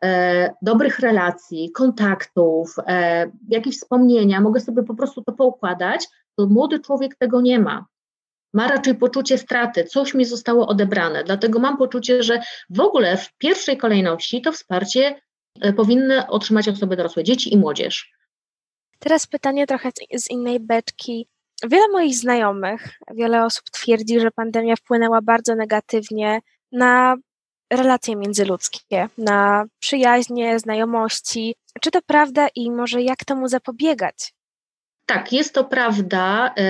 e, 0.04 0.54
dobrych 0.62 0.98
relacji, 0.98 1.70
kontaktów, 1.70 2.74
e, 2.86 3.30
jakieś 3.48 3.76
wspomnienia, 3.76 4.40
mogę 4.40 4.60
sobie 4.60 4.82
po 4.82 4.94
prostu 4.94 5.22
to 5.22 5.32
poukładać, 5.32 6.08
to 6.36 6.46
młody 6.46 6.80
człowiek 6.80 7.14
tego 7.14 7.40
nie 7.40 7.58
ma. 7.58 7.86
Ma 8.52 8.68
raczej 8.68 8.94
poczucie 8.94 9.38
straty, 9.38 9.84
coś 9.84 10.14
mi 10.14 10.24
zostało 10.24 10.66
odebrane. 10.66 11.24
Dlatego 11.24 11.58
mam 11.58 11.76
poczucie, 11.76 12.22
że 12.22 12.40
w 12.70 12.80
ogóle 12.80 13.16
w 13.16 13.32
pierwszej 13.38 13.76
kolejności 13.76 14.42
to 14.42 14.52
wsparcie 14.52 15.20
e, 15.60 15.72
powinny 15.72 16.26
otrzymać 16.26 16.68
osoby 16.68 16.96
dorosłe, 16.96 17.24
dzieci 17.24 17.54
i 17.54 17.58
młodzież. 17.58 18.12
Teraz 18.98 19.26
pytanie 19.26 19.66
trochę 19.66 19.90
z 20.14 20.30
innej 20.30 20.60
beczki. 20.60 21.28
Wiele 21.68 21.88
moich 21.88 22.14
znajomych, 22.14 22.88
wiele 23.14 23.44
osób 23.44 23.70
twierdzi, 23.70 24.20
że 24.20 24.30
pandemia 24.30 24.76
wpłynęła 24.76 25.22
bardzo 25.22 25.54
negatywnie 25.54 26.40
na 26.72 27.16
relacje 27.70 28.16
międzyludzkie, 28.16 29.08
na 29.18 29.64
przyjaźnie, 29.78 30.58
znajomości. 30.58 31.54
Czy 31.80 31.90
to 31.90 32.02
prawda 32.06 32.48
i 32.54 32.70
może 32.70 33.02
jak 33.02 33.24
temu 33.24 33.48
zapobiegać? 33.48 34.32
Tak, 35.10 35.32
jest 35.32 35.54
to 35.54 35.64
prawda 35.64 36.54
yy, 36.56 36.64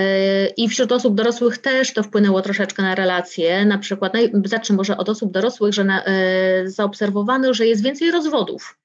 i 0.57 0.69
wśród 0.69 0.91
osób 0.91 1.15
dorosłych 1.15 1.57
też 1.57 1.93
to 1.93 2.03
wpłynęło 2.03 2.41
troszeczkę 2.41 2.83
na 2.83 2.95
relacje. 2.95 3.65
Na 3.65 3.77
przykład, 3.77 4.13
zacznę 4.45 4.75
może 4.75 4.97
od 4.97 5.09
osób 5.09 5.31
dorosłych, 5.31 5.73
że 5.73 5.83
na, 5.83 6.03
yy, 6.03 6.69
zaobserwowano, 6.69 7.53
że 7.53 7.67
jest 7.67 7.83
więcej 7.83 8.11
rozwodów 8.11 8.79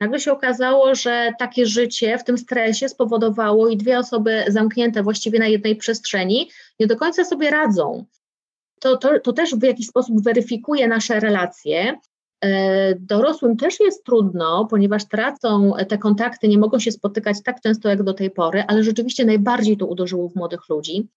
Nagle 0.00 0.20
się 0.20 0.32
okazało, 0.32 0.94
że 0.94 1.32
takie 1.38 1.66
życie 1.66 2.18
w 2.18 2.24
tym 2.24 2.38
stresie 2.38 2.88
spowodowało 2.88 3.68
i 3.68 3.76
dwie 3.76 3.98
osoby 3.98 4.44
zamknięte 4.48 5.02
właściwie 5.02 5.38
na 5.38 5.46
jednej 5.46 5.76
przestrzeni 5.76 6.50
nie 6.80 6.86
do 6.86 6.96
końca 6.96 7.24
sobie 7.24 7.50
radzą. 7.50 8.04
To, 8.80 8.96
to, 8.96 9.20
to 9.20 9.32
też 9.32 9.54
w 9.54 9.62
jakiś 9.62 9.86
sposób 9.86 10.22
weryfikuje 10.24 10.88
nasze 10.88 11.20
relacje. 11.20 11.98
E, 12.44 12.94
dorosłym 12.94 13.56
też 13.56 13.80
jest 13.80 14.04
trudno, 14.04 14.66
ponieważ 14.70 15.08
tracą 15.08 15.72
te 15.88 15.98
kontakty, 15.98 16.48
nie 16.48 16.58
mogą 16.58 16.78
się 16.78 16.92
spotykać 16.92 17.42
tak 17.44 17.60
często 17.60 17.88
jak 17.88 18.02
do 18.02 18.14
tej 18.14 18.30
pory, 18.30 18.64
ale 18.68 18.84
rzeczywiście 18.84 19.24
najbardziej 19.24 19.76
to 19.76 19.86
uderzyło 19.86 20.28
w 20.28 20.36
młodych 20.36 20.68
ludzi. 20.68 21.08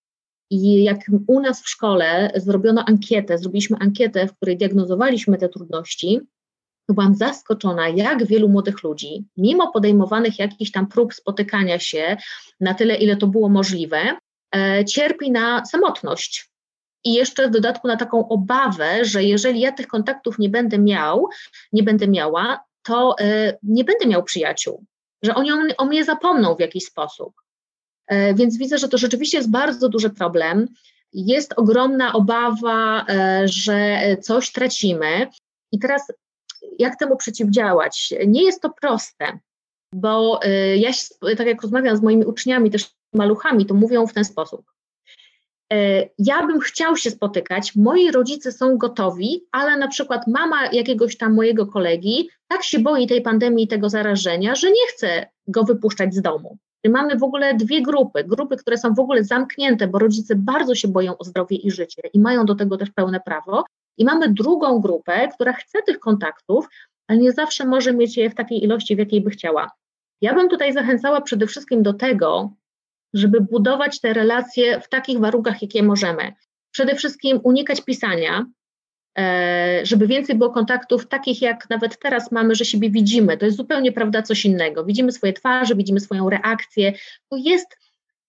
I 0.49 0.83
jak 0.83 0.99
u 1.27 1.39
nas 1.39 1.63
w 1.63 1.69
szkole 1.69 2.31
zrobiono 2.35 2.85
ankietę, 2.85 3.37
zrobiliśmy 3.37 3.77
ankietę, 3.79 4.27
w 4.27 4.35
której 4.35 4.57
diagnozowaliśmy 4.57 5.37
te 5.37 5.49
trudności, 5.49 6.19
to 6.87 6.93
byłam 6.93 7.15
zaskoczona, 7.15 7.89
jak 7.89 8.25
wielu 8.25 8.49
młodych 8.49 8.83
ludzi, 8.83 9.25
mimo 9.37 9.71
podejmowanych 9.71 10.39
jakichś 10.39 10.71
tam 10.71 10.87
prób 10.87 11.13
spotykania 11.13 11.79
się 11.79 12.17
na 12.59 12.73
tyle, 12.73 12.95
ile 12.95 13.17
to 13.17 13.27
było 13.27 13.49
możliwe, 13.49 14.17
e, 14.55 14.85
cierpi 14.85 15.31
na 15.31 15.65
samotność. 15.65 16.52
I 17.05 17.13
jeszcze 17.13 17.47
w 17.47 17.51
dodatku 17.51 17.87
na 17.87 17.97
taką 17.97 18.27
obawę, 18.27 19.05
że 19.05 19.23
jeżeli 19.23 19.59
ja 19.59 19.71
tych 19.71 19.87
kontaktów 19.87 20.39
nie 20.39 20.49
będę 20.49 20.79
miał, 20.79 21.29
nie 21.73 21.83
będę 21.83 22.07
miała, 22.07 22.59
to 22.83 23.15
e, 23.19 23.57
nie 23.63 23.83
będę 23.83 24.05
miał 24.05 24.23
przyjaciół, 24.23 24.85
że 25.23 25.35
oni 25.35 25.51
o, 25.77 25.85
mnie 25.85 26.05
zapomną 26.05 26.55
w 26.55 26.59
jakiś 26.59 26.85
sposób. 26.85 27.33
E, 28.07 28.33
więc 28.33 28.57
widzę, 28.57 28.77
że 28.77 28.89
to 28.89 28.97
rzeczywiście 28.97 29.37
jest 29.37 29.51
bardzo 29.51 29.89
duży 29.89 30.09
problem. 30.09 30.67
Jest 31.13 31.53
ogromna 31.57 32.13
obawa, 32.13 33.05
e, 33.09 33.47
że 33.47 33.99
coś 34.21 34.51
tracimy. 34.51 35.27
I 35.71 35.79
teraz 35.79 36.01
jak 36.79 36.99
temu 36.99 37.17
przeciwdziałać? 37.17 38.13
Nie 38.27 38.43
jest 38.43 38.61
to 38.61 38.69
proste, 38.81 39.39
bo 39.93 40.39
ja, 40.75 40.91
tak 41.37 41.47
jak 41.47 41.61
rozmawiam 41.61 41.97
z 41.97 42.01
moimi 42.01 42.25
uczniami, 42.25 42.71
też 42.71 42.91
maluchami, 43.13 43.65
to 43.65 43.73
mówią 43.73 44.07
w 44.07 44.13
ten 44.13 44.25
sposób. 44.25 44.72
Y, 45.73 46.09
ja 46.19 46.47
bym 46.47 46.59
chciał 46.59 46.97
się 46.97 47.11
spotykać, 47.11 47.75
moi 47.75 48.11
rodzice 48.11 48.51
są 48.51 48.77
gotowi, 48.77 49.45
ale 49.51 49.77
na 49.77 49.87
przykład 49.87 50.27
mama 50.27 50.65
jakiegoś 50.71 51.17
tam 51.17 51.33
mojego 51.33 51.67
kolegi 51.67 52.29
tak 52.47 52.63
się 52.63 52.79
boi 52.79 53.07
tej 53.07 53.21
pandemii 53.21 53.65
i 53.65 53.67
tego 53.67 53.89
zarażenia, 53.89 54.55
że 54.55 54.69
nie 54.69 54.87
chce 54.89 55.25
go 55.47 55.63
wypuszczać 55.63 56.15
z 56.15 56.21
domu. 56.21 56.57
Mamy 56.89 57.17
w 57.17 57.23
ogóle 57.23 57.53
dwie 57.53 57.81
grupy. 57.81 58.23
Grupy, 58.23 58.57
które 58.57 58.77
są 58.77 58.93
w 58.93 58.99
ogóle 58.99 59.23
zamknięte, 59.23 59.87
bo 59.87 59.99
rodzice 59.99 60.35
bardzo 60.35 60.75
się 60.75 60.87
boją 60.87 61.17
o 61.17 61.23
zdrowie 61.23 61.57
i 61.57 61.71
życie 61.71 62.01
i 62.13 62.19
mają 62.19 62.45
do 62.45 62.55
tego 62.55 62.77
też 62.77 62.91
pełne 62.91 63.19
prawo. 63.19 63.65
I 63.97 64.05
mamy 64.05 64.29
drugą 64.29 64.79
grupę, 64.79 65.27
która 65.27 65.53
chce 65.53 65.81
tych 65.81 65.99
kontaktów, 65.99 66.67
ale 67.07 67.19
nie 67.19 67.31
zawsze 67.31 67.65
może 67.65 67.93
mieć 67.93 68.17
je 68.17 68.29
w 68.29 68.35
takiej 68.35 68.63
ilości, 68.63 68.95
w 68.95 68.99
jakiej 68.99 69.21
by 69.21 69.29
chciała. 69.29 69.71
Ja 70.21 70.33
bym 70.33 70.49
tutaj 70.49 70.73
zachęcała 70.73 71.21
przede 71.21 71.47
wszystkim 71.47 71.83
do 71.83 71.93
tego, 71.93 72.53
żeby 73.13 73.41
budować 73.41 73.99
te 73.99 74.13
relacje 74.13 74.81
w 74.81 74.89
takich 74.89 75.19
warunkach, 75.19 75.61
jakie 75.61 75.83
możemy. 75.83 76.33
Przede 76.71 76.95
wszystkim 76.95 77.39
unikać 77.43 77.81
pisania, 77.81 78.45
e, 79.17 79.79
żeby 79.83 80.07
więcej 80.07 80.35
było 80.35 80.49
kontaktów 80.49 81.07
takich, 81.07 81.41
jak 81.41 81.69
nawet 81.69 81.99
teraz 81.99 82.31
mamy, 82.31 82.55
że 82.55 82.65
siebie 82.65 82.89
widzimy. 82.89 83.37
To 83.37 83.45
jest 83.45 83.57
zupełnie 83.57 83.91
prawda 83.91 84.21
coś 84.21 84.45
innego. 84.45 84.85
Widzimy 84.85 85.11
swoje 85.11 85.33
twarze, 85.33 85.75
widzimy 85.75 85.99
swoją 85.99 86.29
reakcję. 86.29 86.93
To 87.29 87.37
jest 87.37 87.77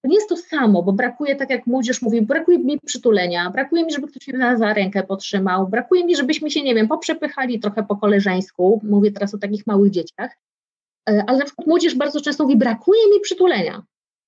to 0.05 0.09
nie 0.09 0.15
jest 0.15 0.29
to 0.29 0.37
samo, 0.37 0.83
bo 0.83 0.93
brakuje, 0.93 1.37
tak 1.37 1.51
jak 1.51 1.67
młodzież 1.67 2.03
mówi, 2.03 2.23
brakuje 2.23 2.59
mi 2.59 2.81
przytulenia, 2.81 3.51
brakuje 3.51 3.85
mi, 3.85 3.93
żeby 3.93 4.09
ktoś 4.09 4.29
mnie 4.29 4.57
za 4.59 4.75
rękę 4.75 5.03
potrzymał, 5.03 5.69
brakuje 5.69 6.05
mi, 6.05 6.17
żebyśmy 6.17 6.51
się, 6.51 6.63
nie 6.63 6.75
wiem, 6.75 6.89
poprzepychali 6.89 7.61
trochę 7.61 7.83
po 7.83 7.97
koleżeńsku, 7.97 8.81
mówię 8.85 9.13
teraz 9.13 9.35
o 9.35 9.39
takich 9.39 9.67
małych 9.67 9.91
dzieciach, 9.91 10.31
e, 11.09 11.25
ale 11.27 11.39
na 11.39 11.45
przykład 11.45 11.67
młodzież 11.67 11.95
bardzo 11.95 12.21
często 12.21 12.45
mówi, 12.45 12.57
brakuje 12.57 13.01
mi 13.15 13.21
przytulenia 13.21 13.83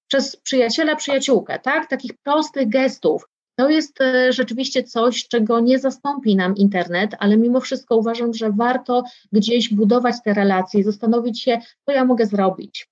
przez 0.09 0.37
przyjaciela, 0.37 0.97
przyjaciółkę, 0.97 1.59
tak, 1.59 1.91
takich 1.91 2.13
prostych 2.23 2.69
gestów, 2.69 3.29
To 3.59 3.71
jest 3.71 4.01
e, 4.01 4.33
rzeczywiście 4.33 4.83
coś, 4.83 5.29
czego 5.29 5.61
nie 5.61 5.79
zastąpi 5.79 6.37
nam 6.37 6.57
internet, 6.57 7.11
ale 7.19 7.37
mimo 7.37 7.61
wszystko 7.61 7.97
uważam, 7.97 8.35
że 8.35 8.53
warto 8.53 9.05
gdzieś 9.33 9.75
budować 9.75 10.15
te 10.25 10.35
relacje, 10.35 10.85
zastanowić 10.85 11.43
się, 11.43 11.61
co 11.87 11.93
ja 11.93 12.05
mogę 12.05 12.27
zrobić. 12.27 12.89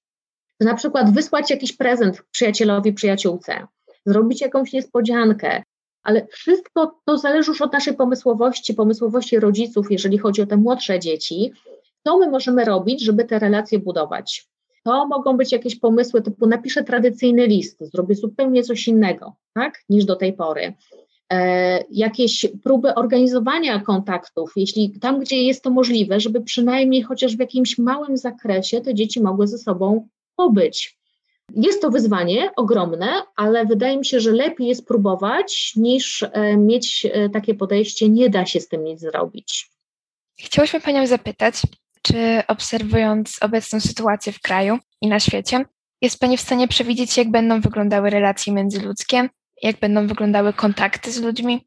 Na 0.60 0.74
przykład 0.74 1.14
wysłać 1.14 1.50
jakiś 1.50 1.76
prezent 1.76 2.22
przyjacielowi, 2.30 2.92
przyjaciółce, 2.92 3.66
zrobić 4.06 4.40
jakąś 4.40 4.72
niespodziankę, 4.72 5.62
ale 6.02 6.26
wszystko 6.26 7.00
to 7.04 7.18
zależy 7.18 7.50
już 7.50 7.62
od 7.62 7.72
naszej 7.72 7.94
pomysłowości, 7.94 8.74
pomysłowości 8.74 9.40
rodziców, 9.40 9.90
jeżeli 9.90 10.18
chodzi 10.18 10.42
o 10.42 10.46
te 10.46 10.56
młodsze 10.56 10.98
dzieci. 10.98 11.52
Co 12.06 12.18
my 12.18 12.30
możemy 12.30 12.64
robić, 12.64 13.04
żeby 13.04 13.24
te 13.24 13.38
relacje 13.38 13.78
budować? 13.78 14.48
To 14.84 15.06
mogą 15.06 15.36
być 15.36 15.52
jakieś 15.52 15.76
pomysły 15.76 16.22
typu 16.22 16.46
napiszę 16.46 16.84
tradycyjny 16.84 17.46
list, 17.46 17.78
zrobię 17.80 18.14
zupełnie 18.14 18.62
coś 18.62 18.88
innego, 18.88 19.36
tak, 19.54 19.82
niż 19.88 20.04
do 20.04 20.16
tej 20.16 20.32
pory. 20.32 20.74
E, 21.32 21.84
jakieś 21.90 22.46
próby 22.62 22.94
organizowania 22.94 23.80
kontaktów, 23.80 24.52
jeśli 24.56 25.00
tam, 25.00 25.20
gdzie 25.20 25.42
jest 25.42 25.64
to 25.64 25.70
możliwe, 25.70 26.20
żeby 26.20 26.40
przynajmniej 26.40 27.02
chociaż 27.02 27.36
w 27.36 27.40
jakimś 27.40 27.78
małym 27.78 28.16
zakresie 28.16 28.80
te 28.80 28.94
dzieci 28.94 29.22
mogły 29.22 29.48
ze 29.48 29.58
sobą 29.58 30.08
pobyć. 30.36 30.98
Jest 31.54 31.82
to 31.82 31.90
wyzwanie 31.90 32.50
ogromne, 32.56 33.06
ale 33.36 33.66
wydaje 33.66 33.98
mi 33.98 34.04
się, 34.04 34.20
że 34.20 34.30
lepiej 34.30 34.66
jest 34.66 34.86
próbować, 34.86 35.72
niż 35.76 36.22
e, 36.22 36.56
mieć 36.56 37.06
e, 37.12 37.28
takie 37.28 37.54
podejście, 37.54 38.08
nie 38.08 38.30
da 38.30 38.46
się 38.46 38.60
z 38.60 38.68
tym 38.68 38.84
nic 38.84 39.00
zrobić. 39.00 39.70
Chciałyśmy 40.38 40.80
Panią 40.80 41.06
zapytać, 41.06 41.62
czy 42.06 42.42
obserwując 42.48 43.42
obecną 43.42 43.80
sytuację 43.80 44.32
w 44.32 44.40
kraju 44.40 44.78
i 45.00 45.08
na 45.08 45.20
świecie, 45.20 45.64
jest 46.00 46.20
Pani 46.20 46.36
w 46.36 46.40
stanie 46.40 46.68
przewidzieć, 46.68 47.16
jak 47.16 47.30
będą 47.30 47.60
wyglądały 47.60 48.10
relacje 48.10 48.52
międzyludzkie, 48.52 49.28
jak 49.62 49.80
będą 49.80 50.06
wyglądały 50.06 50.52
kontakty 50.52 51.12
z 51.12 51.20
ludźmi? 51.22 51.66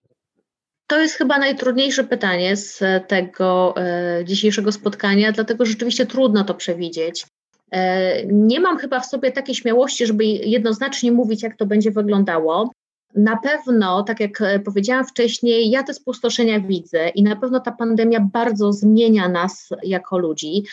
To 0.88 1.00
jest 1.01 1.15
chyba 1.15 1.38
najtrudniejsze 1.38 2.03
pytanie 2.03 2.56
z 2.56 2.84
tego 3.08 3.75
e, 3.77 4.25
dzisiejszego 4.25 4.72
spotkania, 4.72 5.32
dlatego 5.32 5.65
rzeczywiście 5.65 6.06
trudno 6.06 6.44
to 6.44 6.53
przewidzieć. 6.53 7.25
E, 7.72 8.25
nie 8.25 8.60
mam 8.60 8.77
chyba 8.77 9.00
w 9.00 9.06
sobie 9.06 9.32
takiej 9.32 9.56
śmiałości, 9.56 10.06
żeby 10.08 10.25
jednoznacznie 10.25 11.12
mówić, 11.12 11.44
jak 11.44 11.58
to 11.58 11.65
będzie 11.65 11.91
wyglądało. 11.91 12.72
Na 13.18 13.38
pewno, 13.38 14.04
tak 14.04 14.20
jak 14.20 14.42
e, 14.42 14.60
powiedziałam 14.60 15.06
wcześniej, 15.06 15.70
ja 15.70 15.84
te 15.84 15.94
spustoszenia 15.94 16.60
widzę 16.60 17.10
i 17.10 17.24
na 17.24 17.36
pewno 17.36 17.60
ta 17.60 17.72
pandemia 17.72 18.20
bardzo 18.34 18.74
zmienia 18.74 19.30
nas 19.30 19.70
jako 19.84 20.18
ludzi. 20.18 20.64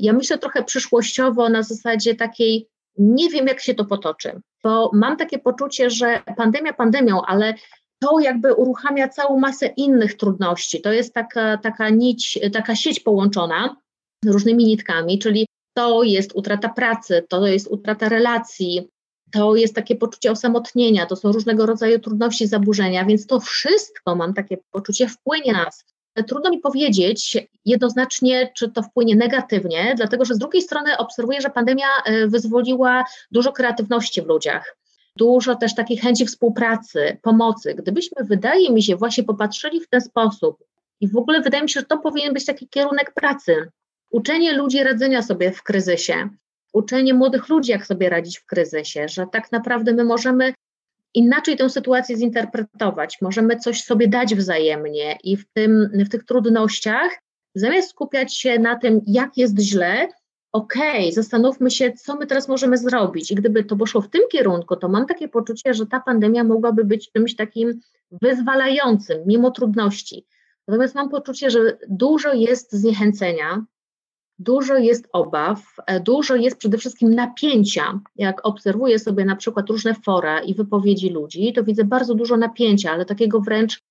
Ja 0.00 0.12
myślę 0.12 0.38
trochę 0.38 0.64
przyszłościowo 0.64 1.48
na 1.48 1.62
zasadzie 1.62 2.14
takiej, 2.14 2.68
nie 2.98 3.30
wiem 3.30 3.46
jak 3.46 3.60
się 3.60 3.74
to 3.74 3.84
potoczy, 3.84 4.40
bo 4.64 4.90
mam 4.94 5.16
takie 5.16 5.38
poczucie, 5.38 5.90
że 5.90 6.22
pandemia 6.36 6.72
pandemią, 6.72 7.22
ale 7.22 7.54
to 7.98 8.20
jakby 8.20 8.54
uruchamia 8.54 9.08
całą 9.08 9.38
masę 9.38 9.66
innych 9.66 10.16
trudności. 10.16 10.80
To 10.80 10.92
jest 10.92 11.14
taka, 11.14 11.58
taka 11.58 11.88
nić, 11.88 12.38
taka 12.52 12.76
sieć 12.76 13.00
połączona 13.00 13.76
różnymi 14.24 14.64
nitkami, 14.64 15.18
czyli 15.18 15.46
to 15.76 16.02
jest 16.02 16.32
utrata 16.34 16.68
pracy, 16.68 17.24
to 17.28 17.46
jest 17.46 17.68
utrata 17.70 18.08
relacji, 18.08 18.88
to 19.36 19.56
jest 19.56 19.74
takie 19.74 19.96
poczucie 19.96 20.30
osamotnienia, 20.30 21.06
to 21.06 21.16
są 21.16 21.32
różnego 21.32 21.66
rodzaju 21.66 21.98
trudności, 21.98 22.46
zaburzenia, 22.46 23.04
więc 23.04 23.26
to 23.26 23.40
wszystko, 23.40 24.14
mam 24.14 24.34
takie 24.34 24.58
poczucie, 24.70 25.08
wpłynie 25.08 25.52
na 25.52 25.64
nas. 25.64 25.84
Trudno 26.28 26.50
mi 26.50 26.58
powiedzieć 26.58 27.46
jednoznacznie, 27.64 28.52
czy 28.54 28.70
to 28.70 28.82
wpłynie 28.82 29.16
negatywnie, 29.16 29.94
dlatego 29.96 30.24
że 30.24 30.34
z 30.34 30.38
drugiej 30.38 30.62
strony 30.62 30.96
obserwuję, 30.98 31.40
że 31.40 31.50
pandemia 31.50 31.86
e, 32.04 32.26
wyzwoliła 32.26 33.04
dużo 33.30 33.52
kreatywności 33.52 34.22
w 34.22 34.26
ludziach, 34.26 34.76
dużo 35.16 35.54
też 35.54 35.74
takiej 35.74 35.96
chęci 35.96 36.26
współpracy, 36.26 37.18
pomocy. 37.22 37.74
Gdybyśmy, 37.74 38.24
wydaje 38.24 38.70
mi 38.70 38.82
się, 38.82 38.96
właśnie 38.96 39.24
popatrzyli 39.24 39.80
w 39.80 39.88
ten 39.88 40.00
sposób 40.00 40.64
i 41.00 41.08
w 41.08 41.16
ogóle 41.16 41.40
wydaje 41.40 41.62
mi 41.62 41.68
się, 41.68 41.80
że 41.80 41.86
to 41.86 41.98
powinien 41.98 42.34
być 42.34 42.44
taki 42.44 42.68
kierunek 42.68 43.14
pracy, 43.14 43.68
uczenie 44.10 44.52
ludzi 44.52 44.82
radzenia 44.82 45.22
sobie 45.22 45.52
w 45.52 45.62
kryzysie, 45.62 46.28
uczenie 46.76 47.14
młodych 47.14 47.48
ludzi, 47.48 47.70
jak 47.70 47.86
sobie 47.86 48.08
radzić 48.08 48.38
w 48.38 48.46
kryzysie, 48.46 49.08
że 49.08 49.26
tak 49.32 49.52
naprawdę 49.52 49.92
my 49.92 50.04
możemy 50.04 50.54
inaczej 51.14 51.56
tę 51.56 51.70
sytuację 51.70 52.16
zinterpretować, 52.16 53.18
możemy 53.22 53.56
coś 53.56 53.82
sobie 53.82 54.08
dać 54.08 54.34
wzajemnie 54.34 55.18
i 55.24 55.36
w, 55.36 55.44
tym, 55.52 55.90
w 55.94 56.08
tych 56.08 56.24
trudnościach, 56.24 57.10
zamiast 57.54 57.90
skupiać 57.90 58.36
się 58.36 58.58
na 58.58 58.76
tym, 58.78 59.00
jak 59.06 59.36
jest 59.36 59.58
źle, 59.58 60.08
okej, 60.52 61.00
okay, 61.00 61.12
zastanówmy 61.12 61.70
się, 61.70 61.92
co 61.92 62.16
my 62.16 62.26
teraz 62.26 62.48
możemy 62.48 62.78
zrobić. 62.78 63.30
I 63.30 63.34
gdyby 63.34 63.64
to 63.64 63.76
poszło 63.76 64.00
w 64.00 64.10
tym 64.10 64.22
kierunku, 64.32 64.76
to 64.76 64.88
mam 64.88 65.06
takie 65.06 65.28
poczucie, 65.28 65.74
że 65.74 65.86
ta 65.86 66.00
pandemia 66.00 66.44
mogłaby 66.44 66.84
być 66.84 67.12
czymś 67.12 67.36
takim 67.36 67.80
wyzwalającym, 68.22 69.18
mimo 69.26 69.50
trudności. 69.50 70.26
Natomiast 70.68 70.94
mam 70.94 71.08
poczucie, 71.08 71.50
że 71.50 71.78
dużo 71.88 72.32
jest 72.32 72.72
zniechęcenia, 72.72 73.64
dużo 74.38 74.76
jest 74.76 75.08
obaw, 75.12 75.62
e, 75.86 76.00
dużo 76.00 76.36
jest 76.36 76.56
przede 76.56 76.78
wszystkim 76.78 77.14
napięcia. 77.14 78.00
Jak 78.16 78.46
obserwuję 78.46 78.98
sobie 78.98 79.24
na 79.24 79.36
przykład 79.36 79.70
różne 79.70 79.94
fora 79.94 80.40
i 80.40 80.54
wypowiedzi 80.54 81.10
ludzi, 81.10 81.52
to 81.52 81.64
widzę 81.64 81.84
bardzo 81.84 82.14
dużo 82.14 82.36
napięcia, 82.36 82.90
ale 82.92 83.04
takiego 83.04 83.40
wręcz 83.40 83.82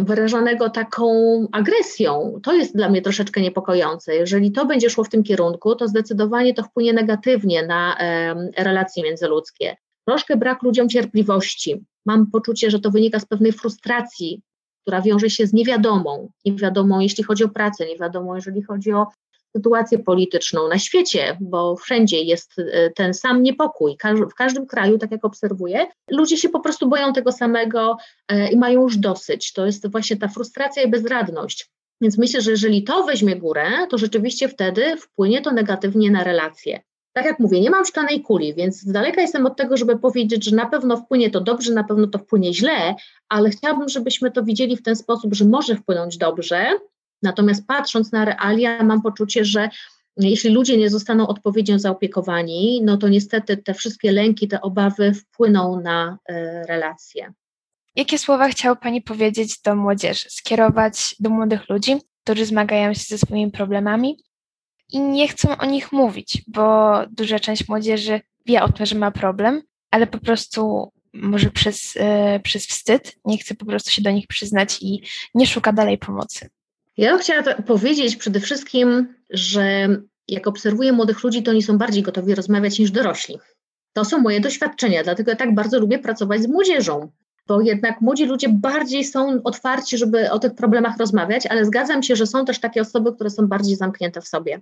wyrażonego 0.00 0.70
taką 0.70 1.08
agresją. 1.52 2.40
To 2.42 2.52
jest 2.52 2.76
dla 2.76 2.88
mnie 2.88 3.02
troszeczkę 3.02 3.40
niepokojące. 3.40 4.14
Jeżeli 4.14 4.52
to 4.52 4.66
będzie 4.66 4.90
szło 4.90 5.04
w 5.04 5.08
tym 5.08 5.22
kierunku, 5.22 5.74
to 5.74 5.88
zdecydowanie 5.88 6.54
to 6.54 6.62
wpłynie 6.62 6.92
negatywnie 6.92 7.66
na 7.66 7.96
relacje 8.56 9.02
międzyludzkie. 9.02 9.76
Troszkę 10.06 10.36
brak 10.36 10.62
ludziom 10.62 10.88
cierpliwości. 10.88 11.84
Mam 12.06 12.30
poczucie, 12.30 12.70
że 12.70 12.80
to 12.80 12.90
wynika 12.90 13.20
z 13.20 13.26
pewnej 13.26 13.52
frustracji 13.52 14.42
która 14.82 15.02
wiąże 15.02 15.30
się 15.30 15.46
z 15.46 15.52
niewiadomą, 15.52 16.30
niewiadomą 16.44 17.00
jeśli 17.00 17.24
chodzi 17.24 17.44
o 17.44 17.48
pracę, 17.48 17.86
niewiadomą 17.86 18.34
jeżeli 18.34 18.62
chodzi 18.62 18.92
o 18.92 19.06
sytuację 19.56 19.98
polityczną 19.98 20.68
na 20.68 20.78
świecie, 20.78 21.36
bo 21.40 21.76
wszędzie 21.76 22.22
jest 22.22 22.58
e, 22.58 22.90
ten 22.90 23.14
sam 23.14 23.42
niepokój. 23.42 23.96
W 24.30 24.34
każdym 24.34 24.66
kraju, 24.66 24.98
tak 24.98 25.10
jak 25.10 25.24
obserwuję, 25.24 25.86
ludzie 26.10 26.36
się 26.36 26.48
po 26.48 26.60
prostu 26.60 26.88
boją 26.88 27.12
tego 27.12 27.32
samego 27.32 27.96
e, 28.28 28.52
i 28.52 28.56
mają 28.56 28.82
już 28.82 28.96
dosyć. 28.96 29.52
To 29.52 29.66
jest 29.66 29.90
właśnie 29.90 30.16
ta 30.16 30.28
frustracja 30.28 30.82
i 30.82 30.90
bezradność. 30.90 31.70
Więc 32.00 32.18
myślę, 32.18 32.40
że 32.40 32.50
jeżeli 32.50 32.84
to 32.84 33.04
weźmie 33.04 33.36
górę, 33.36 33.66
to 33.90 33.98
rzeczywiście 33.98 34.48
wtedy 34.48 34.96
wpłynie 34.96 35.42
to 35.42 35.52
negatywnie 35.52 36.10
na 36.10 36.24
relacje. 36.24 36.80
Tak 37.12 37.24
jak 37.24 37.38
mówię, 37.38 37.60
nie 37.60 37.70
mam 37.70 37.84
szklanej 37.84 38.22
kuli, 38.22 38.54
więc 38.54 38.80
z 38.80 38.92
daleka 38.92 39.20
jestem 39.20 39.46
od 39.46 39.56
tego, 39.56 39.76
żeby 39.76 39.98
powiedzieć, 39.98 40.44
że 40.44 40.56
na 40.56 40.66
pewno 40.66 40.96
wpłynie 40.96 41.30
to 41.30 41.40
dobrze, 41.40 41.72
na 41.72 41.84
pewno 41.84 42.06
to 42.06 42.18
wpłynie 42.18 42.54
źle, 42.54 42.94
ale 43.28 43.50
chciałabym, 43.50 43.88
żebyśmy 43.88 44.30
to 44.30 44.42
widzieli 44.42 44.76
w 44.76 44.82
ten 44.82 44.96
sposób, 44.96 45.34
że 45.34 45.44
może 45.44 45.76
wpłynąć 45.76 46.18
dobrze, 46.18 46.66
Natomiast 47.22 47.66
patrząc 47.66 48.12
na 48.12 48.24
realia, 48.24 48.82
mam 48.82 49.02
poczucie, 49.02 49.44
że 49.44 49.68
jeśli 50.16 50.50
ludzie 50.50 50.76
nie 50.76 50.90
zostaną 50.90 51.26
odpowiednio 51.26 51.78
zaopiekowani, 51.78 52.82
no 52.84 52.96
to 52.96 53.08
niestety 53.08 53.56
te 53.56 53.74
wszystkie 53.74 54.12
lęki, 54.12 54.48
te 54.48 54.60
obawy 54.60 55.14
wpłyną 55.14 55.80
na 55.80 56.18
y, 56.30 56.34
relacje. 56.68 57.32
Jakie 57.96 58.18
słowa 58.18 58.48
chciała 58.48 58.76
Pani 58.76 59.02
powiedzieć 59.02 59.60
do 59.62 59.76
młodzieży, 59.76 60.26
skierować 60.30 61.16
do 61.20 61.30
młodych 61.30 61.68
ludzi, 61.68 61.96
którzy 62.24 62.46
zmagają 62.46 62.94
się 62.94 63.04
ze 63.08 63.18
swoimi 63.18 63.50
problemami 63.50 64.18
i 64.92 65.00
nie 65.00 65.28
chcą 65.28 65.56
o 65.58 65.66
nich 65.66 65.92
mówić, 65.92 66.42
bo 66.46 66.94
duża 67.10 67.38
część 67.38 67.68
młodzieży 67.68 68.20
wie 68.46 68.62
o 68.62 68.72
tym, 68.72 68.86
że 68.86 68.94
ma 68.94 69.10
problem, 69.10 69.62
ale 69.90 70.06
po 70.06 70.18
prostu 70.18 70.92
może 71.12 71.50
przez, 71.50 71.96
y, 71.96 72.40
przez 72.42 72.66
wstyd 72.66 73.16
nie 73.24 73.38
chce 73.38 73.54
po 73.54 73.66
prostu 73.66 73.90
się 73.90 74.02
do 74.02 74.10
nich 74.10 74.26
przyznać 74.26 74.78
i 74.82 75.02
nie 75.34 75.46
szuka 75.46 75.72
dalej 75.72 75.98
pomocy. 75.98 76.48
Ja 76.96 77.18
chciałam 77.18 77.44
powiedzieć 77.66 78.16
przede 78.16 78.40
wszystkim, 78.40 79.14
że 79.30 79.88
jak 80.28 80.46
obserwuję 80.46 80.92
młodych 80.92 81.24
ludzi, 81.24 81.42
to 81.42 81.50
oni 81.50 81.62
są 81.62 81.78
bardziej 81.78 82.02
gotowi 82.02 82.34
rozmawiać 82.34 82.78
niż 82.78 82.90
dorośli. 82.90 83.38
To 83.92 84.04
są 84.04 84.18
moje 84.18 84.40
doświadczenia, 84.40 85.02
dlatego 85.02 85.30
ja 85.30 85.36
tak 85.36 85.54
bardzo 85.54 85.80
lubię 85.80 85.98
pracować 85.98 86.42
z 86.42 86.48
młodzieżą, 86.48 87.10
bo 87.46 87.60
jednak 87.60 88.00
młodzi 88.00 88.26
ludzie 88.26 88.48
bardziej 88.48 89.04
są 89.04 89.42
otwarci, 89.42 89.98
żeby 89.98 90.30
o 90.30 90.38
tych 90.38 90.54
problemach 90.54 90.98
rozmawiać, 90.98 91.46
ale 91.46 91.64
zgadzam 91.64 92.02
się, 92.02 92.16
że 92.16 92.26
są 92.26 92.44
też 92.44 92.60
takie 92.60 92.80
osoby, 92.80 93.12
które 93.12 93.30
są 93.30 93.46
bardziej 93.46 93.76
zamknięte 93.76 94.20
w 94.20 94.28
sobie. 94.28 94.60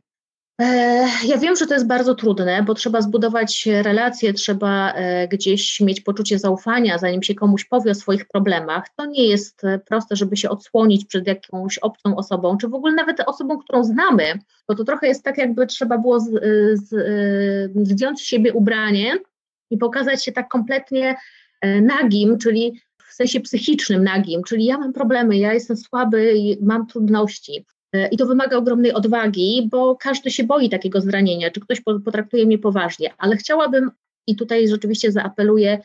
Ja 1.24 1.38
wiem, 1.38 1.56
że 1.56 1.66
to 1.66 1.74
jest 1.74 1.86
bardzo 1.86 2.14
trudne, 2.14 2.62
bo 2.62 2.74
trzeba 2.74 3.02
zbudować 3.02 3.66
relacje, 3.66 4.32
trzeba 4.32 4.92
e, 4.92 5.28
gdzieś 5.28 5.80
mieć 5.80 6.00
poczucie 6.00 6.38
zaufania, 6.38 6.98
zanim 6.98 7.22
się 7.22 7.34
komuś 7.34 7.64
powie 7.64 7.90
o 7.90 7.94
swoich 7.94 8.28
problemach. 8.28 8.84
To 8.96 9.06
nie 9.06 9.26
jest 9.26 9.64
e, 9.64 9.78
proste, 9.78 10.16
żeby 10.16 10.36
się 10.36 10.50
odsłonić 10.50 11.04
przed 11.04 11.26
jakąś 11.26 11.78
obcą 11.78 12.16
osobą, 12.16 12.56
czy 12.56 12.68
w 12.68 12.74
ogóle 12.74 12.94
nawet 12.94 13.20
osobą, 13.20 13.58
którą 13.58 13.84
znamy, 13.84 14.24
bo 14.68 14.74
to 14.74 14.84
trochę 14.84 15.06
jest 15.06 15.24
tak, 15.24 15.38
jakby 15.38 15.66
trzeba 15.66 15.98
było 15.98 16.20
z, 16.20 16.30
z, 16.72 16.88
zdjąć 17.88 18.20
z 18.20 18.24
siebie 18.24 18.52
ubranie 18.52 19.18
i 19.70 19.78
pokazać 19.78 20.24
się 20.24 20.32
tak 20.32 20.48
kompletnie 20.48 21.16
e, 21.60 21.80
nagim, 21.80 22.38
czyli 22.38 22.80
w 23.08 23.14
sensie 23.14 23.40
psychicznym 23.40 24.04
nagim, 24.04 24.42
czyli 24.42 24.64
ja 24.64 24.78
mam 24.78 24.92
problemy, 24.92 25.36
ja 25.36 25.54
jestem 25.54 25.76
słaby, 25.76 26.34
mam 26.60 26.86
trudności. 26.86 27.66
E, 27.92 28.08
I 28.08 28.16
to 28.16 28.26
wymaga 28.26 28.56
ogromnej 28.56 28.92
odwagi, 28.92 29.68
bo 29.70 29.96
każdy 29.96 30.30
się 30.30 30.44
boi 30.44 30.68
takiego 30.68 31.00
zranienia, 31.00 31.50
czy 31.50 31.60
ktoś 31.60 31.80
potraktuje 31.80 32.46
mnie 32.46 32.58
poważnie, 32.58 33.14
ale 33.18 33.36
chciałabym 33.36 33.90
i 34.26 34.36
tutaj 34.36 34.68
rzeczywiście 34.68 35.12
zaapeluję, 35.12 35.78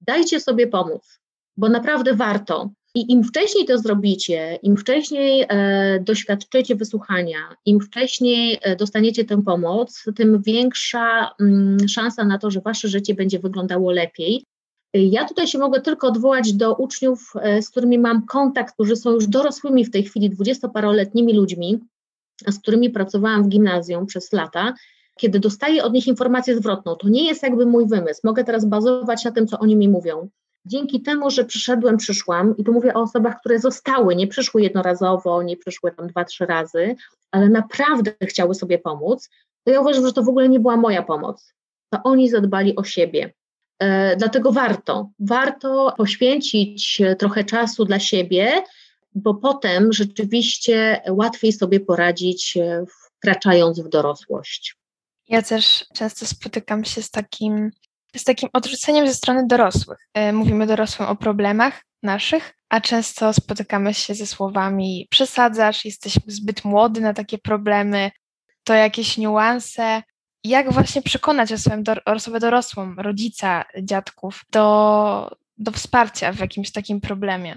dajcie 0.00 0.40
sobie 0.40 0.66
pomóc. 0.66 1.20
bo 1.56 1.68
naprawdę 1.68 2.14
warto. 2.14 2.70
I 2.94 3.12
im 3.12 3.24
wcześniej 3.24 3.66
to 3.66 3.78
zrobicie, 3.78 4.58
im 4.62 4.76
wcześniej 4.76 5.46
e, 5.48 6.00
doświadczycie 6.00 6.76
wysłuchania, 6.76 7.38
im 7.64 7.80
wcześniej 7.80 8.58
e, 8.62 8.76
dostaniecie 8.76 9.24
tę 9.24 9.42
pomoc, 9.42 10.04
tym 10.16 10.42
większa 10.42 11.30
mm, 11.40 11.88
szansa 11.88 12.24
na 12.24 12.38
to, 12.38 12.50
że 12.50 12.60
wasze 12.60 12.88
życie 12.88 13.14
będzie 13.14 13.38
wyglądało 13.38 13.92
lepiej. 13.92 14.44
Ja 14.94 15.24
tutaj 15.24 15.46
się 15.46 15.58
mogę 15.58 15.80
tylko 15.80 16.08
odwołać 16.08 16.52
do 16.52 16.74
uczniów, 16.74 17.32
e, 17.40 17.62
z 17.62 17.70
którymi 17.70 17.98
mam 17.98 18.26
kontakt, 18.26 18.74
którzy 18.74 18.96
są 18.96 19.10
już 19.10 19.26
dorosłymi 19.26 19.84
w 19.84 19.90
tej 19.90 20.04
chwili, 20.04 20.30
dwudziestoparoletnimi 20.30 21.34
ludźmi, 21.34 21.78
z 22.46 22.58
którymi 22.58 22.90
pracowałam 22.90 23.44
w 23.44 23.48
gimnazjum 23.48 24.06
przez 24.06 24.32
lata. 24.32 24.74
Kiedy 25.18 25.40
dostaję 25.40 25.84
od 25.84 25.92
nich 25.92 26.06
informację 26.06 26.56
zwrotną, 26.56 26.94
to 26.96 27.08
nie 27.08 27.26
jest 27.26 27.42
jakby 27.42 27.66
mój 27.66 27.88
wymysł. 27.88 28.20
Mogę 28.24 28.44
teraz 28.44 28.64
bazować 28.64 29.24
na 29.24 29.30
tym, 29.30 29.46
co 29.46 29.58
oni 29.58 29.76
mi 29.76 29.88
mówią 29.88 30.28
dzięki 30.68 31.02
temu, 31.02 31.30
że 31.30 31.44
przyszedłem, 31.44 31.96
przyszłam, 31.96 32.56
i 32.56 32.64
tu 32.64 32.72
mówię 32.72 32.94
o 32.94 33.00
osobach, 33.00 33.40
które 33.40 33.58
zostały, 33.58 34.16
nie 34.16 34.26
przyszły 34.26 34.62
jednorazowo, 34.62 35.42
nie 35.42 35.56
przyszły 35.56 35.92
tam 35.92 36.06
dwa, 36.06 36.24
trzy 36.24 36.46
razy, 36.46 36.96
ale 37.30 37.48
naprawdę 37.48 38.12
chciały 38.22 38.54
sobie 38.54 38.78
pomóc, 38.78 39.30
to 39.64 39.72
ja 39.72 39.80
uważam, 39.80 40.06
że 40.06 40.12
to 40.12 40.22
w 40.22 40.28
ogóle 40.28 40.48
nie 40.48 40.60
była 40.60 40.76
moja 40.76 41.02
pomoc. 41.02 41.54
To 41.90 42.00
oni 42.04 42.30
zadbali 42.30 42.76
o 42.76 42.84
siebie. 42.84 43.34
E, 43.78 44.16
dlatego 44.16 44.52
warto, 44.52 45.10
warto 45.18 45.94
poświęcić 45.96 47.02
trochę 47.18 47.44
czasu 47.44 47.84
dla 47.84 47.98
siebie, 47.98 48.62
bo 49.14 49.34
potem 49.34 49.92
rzeczywiście 49.92 51.02
łatwiej 51.10 51.52
sobie 51.52 51.80
poradzić, 51.80 52.56
e, 52.56 52.84
wkraczając 53.18 53.80
w 53.80 53.88
dorosłość. 53.88 54.76
Ja 55.28 55.42
też 55.42 55.84
często 55.94 56.26
spotykam 56.26 56.84
się 56.84 57.02
z 57.02 57.10
takim 57.10 57.70
z 58.16 58.24
takim 58.24 58.48
odrzuceniem 58.52 59.06
ze 59.06 59.14
strony 59.14 59.46
dorosłych. 59.46 59.98
E, 60.14 60.32
mówimy 60.32 60.66
dorosłym 60.66 61.08
o 61.08 61.16
problemach 61.16 61.84
naszych, 62.02 62.54
a 62.68 62.80
często 62.80 63.32
spotykamy 63.32 63.94
się 63.94 64.14
ze 64.14 64.26
słowami 64.26 65.06
przesadzasz, 65.10 65.84
jesteś 65.84 66.18
zbyt 66.26 66.64
młody 66.64 67.00
na 67.00 67.14
takie 67.14 67.38
problemy, 67.38 68.10
to 68.64 68.74
jakieś 68.74 69.18
niuanse. 69.18 70.02
Jak 70.44 70.72
właśnie 70.72 71.02
przekonać 71.02 71.52
osobę, 71.52 71.94
osobę 72.04 72.40
dorosłą, 72.40 72.94
rodzica, 72.94 73.64
dziadków 73.82 74.44
do, 74.52 75.36
do 75.58 75.72
wsparcia 75.72 76.32
w 76.32 76.38
jakimś 76.38 76.72
takim 76.72 77.00
problemie? 77.00 77.56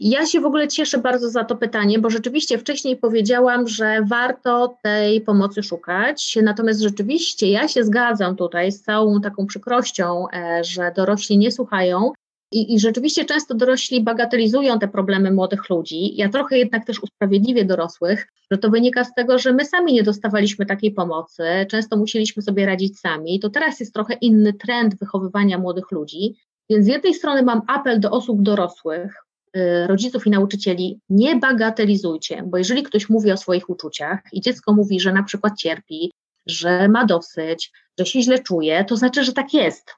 Ja 0.00 0.26
się 0.26 0.40
w 0.40 0.46
ogóle 0.46 0.68
cieszę 0.68 0.98
bardzo 0.98 1.30
za 1.30 1.44
to 1.44 1.56
pytanie, 1.56 1.98
bo 1.98 2.10
rzeczywiście 2.10 2.58
wcześniej 2.58 2.96
powiedziałam, 2.96 3.68
że 3.68 3.98
warto 4.08 4.76
tej 4.82 5.20
pomocy 5.20 5.62
szukać. 5.62 6.38
Natomiast 6.42 6.80
rzeczywiście 6.80 7.50
ja 7.50 7.68
się 7.68 7.84
zgadzam 7.84 8.36
tutaj 8.36 8.72
z 8.72 8.82
całą 8.82 9.20
taką 9.20 9.46
przykrością, 9.46 10.26
e, 10.32 10.64
że 10.64 10.92
dorośli 10.96 11.38
nie 11.38 11.52
słuchają. 11.52 12.12
I, 12.52 12.74
I, 12.74 12.80
rzeczywiście 12.80 13.24
często 13.24 13.54
dorośli 13.54 14.02
bagatelizują 14.02 14.78
te 14.78 14.88
problemy 14.88 15.30
młodych 15.30 15.70
ludzi. 15.70 16.16
Ja 16.16 16.28
trochę 16.28 16.58
jednak 16.58 16.86
też 16.86 17.02
usprawiedliwię 17.02 17.64
dorosłych, 17.64 18.26
że 18.50 18.58
to 18.58 18.70
wynika 18.70 19.04
z 19.04 19.14
tego, 19.14 19.38
że 19.38 19.52
my 19.52 19.64
sami 19.64 19.92
nie 19.92 20.02
dostawaliśmy 20.02 20.66
takiej 20.66 20.92
pomocy, 20.92 21.42
często 21.70 21.96
musieliśmy 21.96 22.42
sobie 22.42 22.66
radzić 22.66 22.98
sami. 22.98 23.40
To 23.40 23.50
teraz 23.50 23.80
jest 23.80 23.94
trochę 23.94 24.14
inny 24.14 24.52
trend 24.52 24.98
wychowywania 24.98 25.58
młodych 25.58 25.90
ludzi. 25.90 26.36
Więc 26.70 26.84
z 26.84 26.88
jednej 26.88 27.14
strony 27.14 27.42
mam 27.42 27.62
apel 27.66 28.00
do 28.00 28.10
osób 28.10 28.42
dorosłych, 28.42 29.26
Y, 29.56 29.86
rodziców 29.86 30.26
i 30.26 30.30
nauczycieli, 30.30 31.00
nie 31.08 31.36
bagatelizujcie, 31.36 32.42
bo 32.46 32.58
jeżeli 32.58 32.82
ktoś 32.82 33.08
mówi 33.08 33.32
o 33.32 33.36
swoich 33.36 33.70
uczuciach 33.70 34.20
i 34.32 34.40
dziecko 34.40 34.72
mówi, 34.72 35.00
że 35.00 35.12
na 35.12 35.22
przykład 35.22 35.58
cierpi, 35.58 36.12
że 36.46 36.88
ma 36.88 37.04
dosyć, 37.04 37.72
że 37.98 38.06
się 38.06 38.22
źle 38.22 38.38
czuje, 38.38 38.84
to 38.84 38.96
znaczy, 38.96 39.24
że 39.24 39.32
tak 39.32 39.54
jest. 39.54 39.94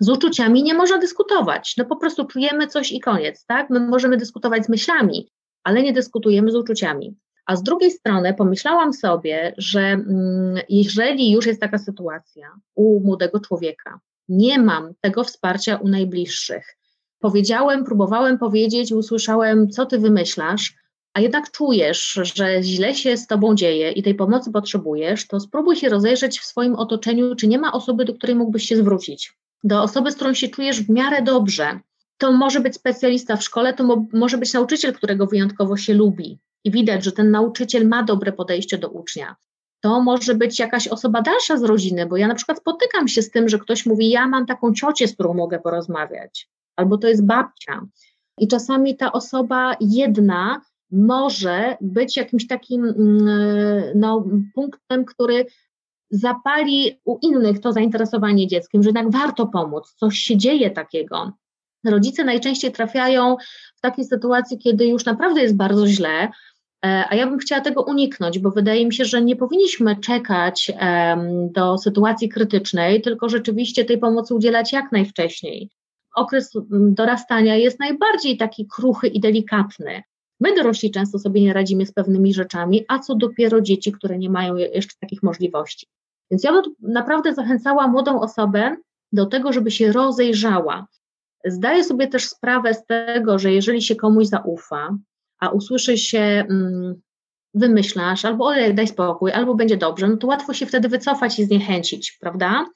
Z 0.00 0.08
uczuciami 0.08 0.62
nie 0.62 0.74
można 0.74 0.98
dyskutować. 0.98 1.74
No 1.78 1.84
po 1.84 1.96
prostu 1.96 2.24
czujemy 2.24 2.66
coś 2.66 2.92
i 2.92 3.00
koniec, 3.00 3.44
tak? 3.46 3.70
My 3.70 3.80
możemy 3.80 4.16
dyskutować 4.16 4.64
z 4.64 4.68
myślami, 4.68 5.32
ale 5.64 5.82
nie 5.82 5.92
dyskutujemy 5.92 6.50
z 6.50 6.56
uczuciami. 6.56 7.16
A 7.46 7.56
z 7.56 7.62
drugiej 7.62 7.90
strony 7.90 8.34
pomyślałam 8.34 8.92
sobie, 8.92 9.54
że 9.58 9.80
mm, 9.80 10.60
jeżeli 10.68 11.30
już 11.32 11.46
jest 11.46 11.60
taka 11.60 11.78
sytuacja 11.78 12.54
u 12.74 13.00
młodego 13.00 13.40
człowieka, 13.40 14.00
nie 14.28 14.58
mam 14.58 14.92
tego 15.00 15.24
wsparcia 15.24 15.76
u 15.76 15.88
najbliższych, 15.88 16.76
powiedziałem, 17.18 17.84
próbowałem 17.84 18.38
powiedzieć, 18.38 18.92
usłyszałem, 18.92 19.70
co 19.70 19.86
ty 19.86 19.98
wymyślasz, 19.98 20.74
a 21.14 21.20
jednak 21.20 21.50
czujesz, 21.50 22.20
że 22.34 22.62
źle 22.62 22.94
się 22.94 23.16
z 23.16 23.26
tobą 23.26 23.54
dzieje 23.54 23.90
i 23.90 24.02
tej 24.02 24.14
pomocy 24.14 24.52
potrzebujesz, 24.52 25.26
to 25.26 25.40
spróbuj 25.40 25.76
się 25.76 25.88
rozejrzeć 25.88 26.40
w 26.40 26.44
swoim 26.44 26.74
otoczeniu, 26.74 27.34
czy 27.34 27.48
nie 27.48 27.58
ma 27.58 27.72
osoby, 27.72 28.04
do 28.04 28.14
której 28.14 28.36
mógłbyś 28.36 28.68
się 28.68 28.76
zwrócić. 28.76 29.34
Do 29.64 29.82
osoby, 29.82 30.10
z 30.10 30.16
którą 30.16 30.34
się 30.34 30.48
czujesz 30.48 30.82
w 30.82 30.90
miarę 30.90 31.22
dobrze. 31.22 31.80
To 32.18 32.32
może 32.32 32.60
być 32.60 32.74
specjalista 32.74 33.36
w 33.36 33.42
szkole, 33.42 33.74
to 33.74 33.84
mo 33.84 34.06
może 34.12 34.38
być 34.38 34.52
nauczyciel, 34.52 34.92
którego 34.92 35.26
wyjątkowo 35.26 35.76
się 35.76 35.94
lubi 35.94 36.38
i 36.64 36.70
widać, 36.70 37.04
że 37.04 37.12
ten 37.12 37.30
nauczyciel 37.30 37.88
ma 37.88 38.02
dobre 38.02 38.32
podejście 38.32 38.78
do 38.78 38.88
ucznia. 38.88 39.36
To 39.80 40.02
może 40.02 40.34
być 40.34 40.58
jakaś 40.58 40.88
osoba 40.88 41.22
dalsza 41.22 41.56
z 41.56 41.62
rodziny, 41.62 42.06
bo 42.06 42.16
ja 42.16 42.28
na 42.28 42.34
przykład 42.34 42.58
spotykam 42.58 43.08
się 43.08 43.22
z 43.22 43.30
tym, 43.30 43.48
że 43.48 43.58
ktoś 43.58 43.86
mówi: 43.86 44.10
Ja 44.10 44.28
mam 44.28 44.46
taką 44.46 44.74
ciocię, 44.74 45.08
z 45.08 45.14
którą 45.14 45.34
mogę 45.34 45.58
porozmawiać 45.58 46.48
albo 46.76 46.98
to 46.98 47.08
jest 47.08 47.26
babcia. 47.26 47.86
I 48.38 48.48
czasami 48.48 48.96
ta 48.96 49.12
osoba 49.12 49.76
jedna 49.80 50.60
może 50.90 51.76
być 51.80 52.16
jakimś 52.16 52.46
takim 52.46 52.84
mm, 52.84 53.24
no, 53.94 54.24
punktem, 54.54 55.04
który 55.04 55.46
zapali 56.12 57.00
u 57.04 57.18
innych 57.22 57.60
to 57.60 57.72
zainteresowanie 57.72 58.46
dzieckiem, 58.46 58.82
że 58.82 58.88
jednak 58.88 59.10
warto 59.10 59.46
pomóc, 59.46 59.94
coś 59.96 60.18
się 60.18 60.36
dzieje 60.36 60.70
takiego. 60.70 61.32
Rodzice 61.84 62.24
najczęściej 62.24 62.72
trafiają 62.72 63.36
w 63.76 63.80
takiej 63.80 64.04
sytuacji, 64.04 64.58
kiedy 64.58 64.86
już 64.86 65.04
naprawdę 65.04 65.42
jest 65.42 65.56
bardzo 65.56 65.86
źle, 65.86 66.28
e, 66.84 67.04
a 67.08 67.14
ja 67.14 67.26
bym 67.26 67.38
chciała 67.38 67.60
tego 67.60 67.82
uniknąć, 67.82 68.38
bo 68.38 68.50
wydaje 68.50 68.86
mi 68.86 68.94
się, 68.94 69.04
że 69.04 69.22
nie 69.22 69.36
powinniśmy 69.36 69.96
czekać 69.96 70.72
do 71.50 71.78
sytuacji 71.78 72.28
krytycznej, 72.28 73.02
tylko 73.02 73.28
rzeczywiście 73.28 73.84
tej 73.84 73.98
pomocy 73.98 74.34
udzielać 74.34 74.72
jak 74.72 74.92
najwcześniej 74.92 75.70
okres 76.14 76.56
mm, 76.56 76.94
dorastania 76.94 77.56
jest 77.56 77.80
najbardziej 77.80 78.36
taki 78.36 78.66
kruchy 78.66 79.08
i 79.08 79.20
delikatny. 79.20 80.02
My 80.40 80.54
dorośli 80.54 80.90
często 80.90 81.18
sobie 81.18 81.40
nie 81.40 81.52
radzimy 81.52 81.86
z 81.86 81.92
pewnymi 81.92 82.34
rzeczami, 82.34 82.84
a 82.88 82.98
co 82.98 83.14
dopiero 83.14 83.60
dzieci, 83.60 83.92
które 83.92 84.18
nie 84.18 84.30
mają 84.30 84.56
jeszcze 84.56 84.96
takich 85.00 85.22
możliwości. 85.22 85.86
Więc 86.30 86.44
ja 86.44 86.52
bym 86.52 86.62
naprawdę 86.80 87.34
zachęcała 87.34 87.88
młodą 87.88 88.20
osobę 88.20 88.76
do 89.12 89.26
tego, 89.26 89.52
żeby 89.52 89.70
się 89.70 89.92
rozejrzała. 89.92 90.86
Zdaję 91.44 91.84
sobie 91.84 92.06
też 92.08 92.28
sprawę 92.28 92.74
z 92.74 92.86
tego, 92.86 93.38
że 93.38 93.52
jeżeli 93.52 93.82
się 93.82 93.96
komuś 93.96 94.26
zaufa, 94.26 94.96
a 95.38 95.48
usłyszy 95.48 95.98
się, 95.98 96.44
mm, 96.50 97.00
wymyślasz, 97.54 98.24
albo 98.24 98.46
olej, 98.46 98.74
daj 98.74 98.88
spokój, 98.88 99.32
albo 99.32 99.54
będzie 99.54 99.76
dobrze, 99.76 100.08
no 100.08 100.16
to 100.16 100.26
łatwo 100.26 100.54
się 100.54 100.66
wtedy 100.66 100.88
wycofać 100.88 101.38
i 101.38 101.44
zniechęcić, 101.44 102.18
prawda? 102.20 102.66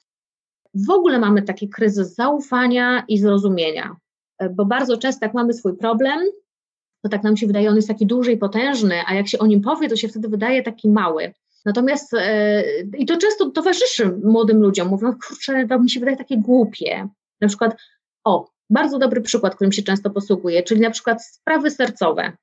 w 0.85 0.89
ogóle 0.89 1.19
mamy 1.19 1.41
taki 1.41 1.69
kryzys 1.69 2.15
zaufania 2.15 3.03
i 3.07 3.17
zrozumienia, 3.17 3.95
bo 4.51 4.65
bardzo 4.65 4.97
często 4.97 5.25
jak 5.25 5.33
mamy 5.33 5.53
swój 5.53 5.77
problem, 5.77 6.19
to 7.03 7.09
tak 7.09 7.23
nam 7.23 7.37
się 7.37 7.47
wydaje, 7.47 7.69
on 7.69 7.75
jest 7.75 7.87
taki 7.87 8.05
duży 8.05 8.31
i 8.31 8.37
potężny, 8.37 8.95
a 9.07 9.13
jak 9.13 9.27
się 9.27 9.39
o 9.39 9.47
nim 9.47 9.61
powie, 9.61 9.89
to 9.89 9.95
się 9.95 10.07
wtedy 10.07 10.29
wydaje 10.29 10.63
taki 10.63 10.89
mały. 10.89 11.33
Natomiast, 11.65 12.13
e, 12.13 12.63
i 12.97 13.05
to 13.05 13.17
często 13.17 13.49
towarzyszy 13.49 14.17
młodym 14.23 14.61
ludziom, 14.61 14.87
mówią, 14.87 15.13
kurczę, 15.27 15.67
to 15.67 15.79
mi 15.79 15.89
się 15.89 15.99
wydaje 15.99 16.17
takie 16.17 16.37
głupie. 16.37 17.07
Na 17.41 17.47
przykład, 17.47 17.75
o, 18.23 18.49
bardzo 18.69 18.99
dobry 18.99 19.21
przykład, 19.21 19.55
którym 19.55 19.71
się 19.71 19.83
często 19.83 20.09
posługuję, 20.09 20.63
czyli 20.63 20.81
na 20.81 20.89
przykład 20.89 21.25
sprawy 21.25 21.71
sercowe, 21.71 22.33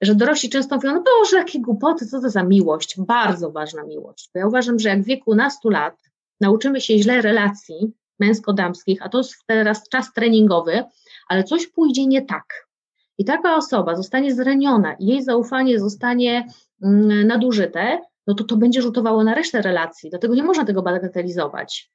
że 0.00 0.14
dorośli 0.14 0.48
często 0.48 0.76
mówią, 0.76 0.94
no 0.94 1.02
Boże, 1.02 1.36
jakie 1.36 1.60
głupoty, 1.60 2.06
co 2.06 2.20
to 2.20 2.30
za 2.30 2.42
miłość, 2.42 3.00
bardzo 3.00 3.50
ważna 3.50 3.84
miłość. 3.84 4.30
Bo 4.34 4.40
ja 4.40 4.46
uważam, 4.46 4.78
że 4.78 4.88
jak 4.88 5.02
w 5.02 5.06
wieku 5.06 5.34
nastu 5.34 5.70
lat 5.70 5.94
nauczymy 6.40 6.80
się 6.80 6.98
źle 6.98 7.22
relacji 7.22 7.92
męsko-damskich, 8.18 8.98
a 9.02 9.08
to 9.08 9.18
jest 9.18 9.34
teraz 9.46 9.88
czas 9.88 10.12
treningowy, 10.12 10.84
ale 11.28 11.44
coś 11.44 11.66
pójdzie 11.66 12.06
nie 12.06 12.22
tak. 12.22 12.68
I 13.18 13.24
taka 13.24 13.56
osoba 13.56 13.96
zostanie 13.96 14.34
zraniona 14.34 14.96
jej 15.00 15.22
zaufanie 15.22 15.80
zostanie 15.80 16.46
mm, 16.82 17.26
nadużyte, 17.26 18.00
no 18.28 18.34
to 18.34 18.44
to 18.44 18.56
będzie 18.56 18.82
rzutowało 18.82 19.24
na 19.24 19.34
resztę 19.34 19.62
relacji. 19.62 20.10
Dlatego 20.10 20.34
nie 20.34 20.42
można 20.42 20.64
tego 20.64 20.82
bagatelizować. 20.82 21.90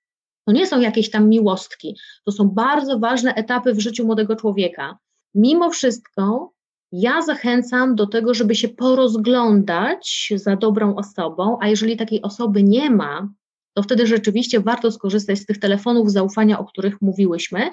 To 0.48 0.54
nie 0.54 0.68
są 0.68 0.80
jakieś 0.80 1.10
tam 1.10 1.30
miłostki, 1.30 1.98
to 2.26 2.32
są 2.32 2.50
bardzo 2.50 3.00
ważne 3.00 3.34
etapy 3.36 3.74
w 3.74 3.80
życiu 3.80 4.06
młodego 4.06 4.36
człowieka. 4.36 4.98
Mimo 5.36 5.70
wszystko 5.70 6.52
ja 6.92 7.22
zachęcam 7.22 7.96
do 7.96 8.08
tego, 8.08 8.34
żeby 8.34 8.56
się 8.56 8.68
porozglądać 8.70 10.34
za 10.36 10.56
dobrą 10.56 10.96
osobą, 10.96 11.58
a 11.62 11.68
jeżeli 11.68 11.98
takiej 11.98 12.22
osoby 12.22 12.64
nie 12.64 12.90
ma, 12.90 13.30
to 13.74 13.84
wtedy 13.84 14.08
rzeczywiście 14.08 14.60
warto 14.60 14.92
skorzystać 14.92 15.40
z 15.40 15.46
tych 15.46 15.60
telefonów 15.60 16.12
zaufania, 16.12 16.60
o 16.60 16.66
których 16.66 17.02
mówiłyśmy, 17.02 17.70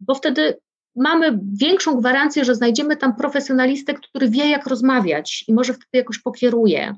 bo 0.00 0.14
wtedy 0.14 0.58
mamy 0.96 1.38
większą 1.52 2.00
gwarancję, 2.00 2.44
że 2.44 2.54
znajdziemy 2.54 2.96
tam 2.96 3.16
profesjonalistę, 3.16 3.94
który 3.94 4.28
wie, 4.28 4.50
jak 4.50 4.66
rozmawiać 4.66 5.44
i 5.48 5.52
może 5.54 5.74
wtedy 5.74 5.98
jakoś 5.98 6.18
pokieruje. 6.18 6.96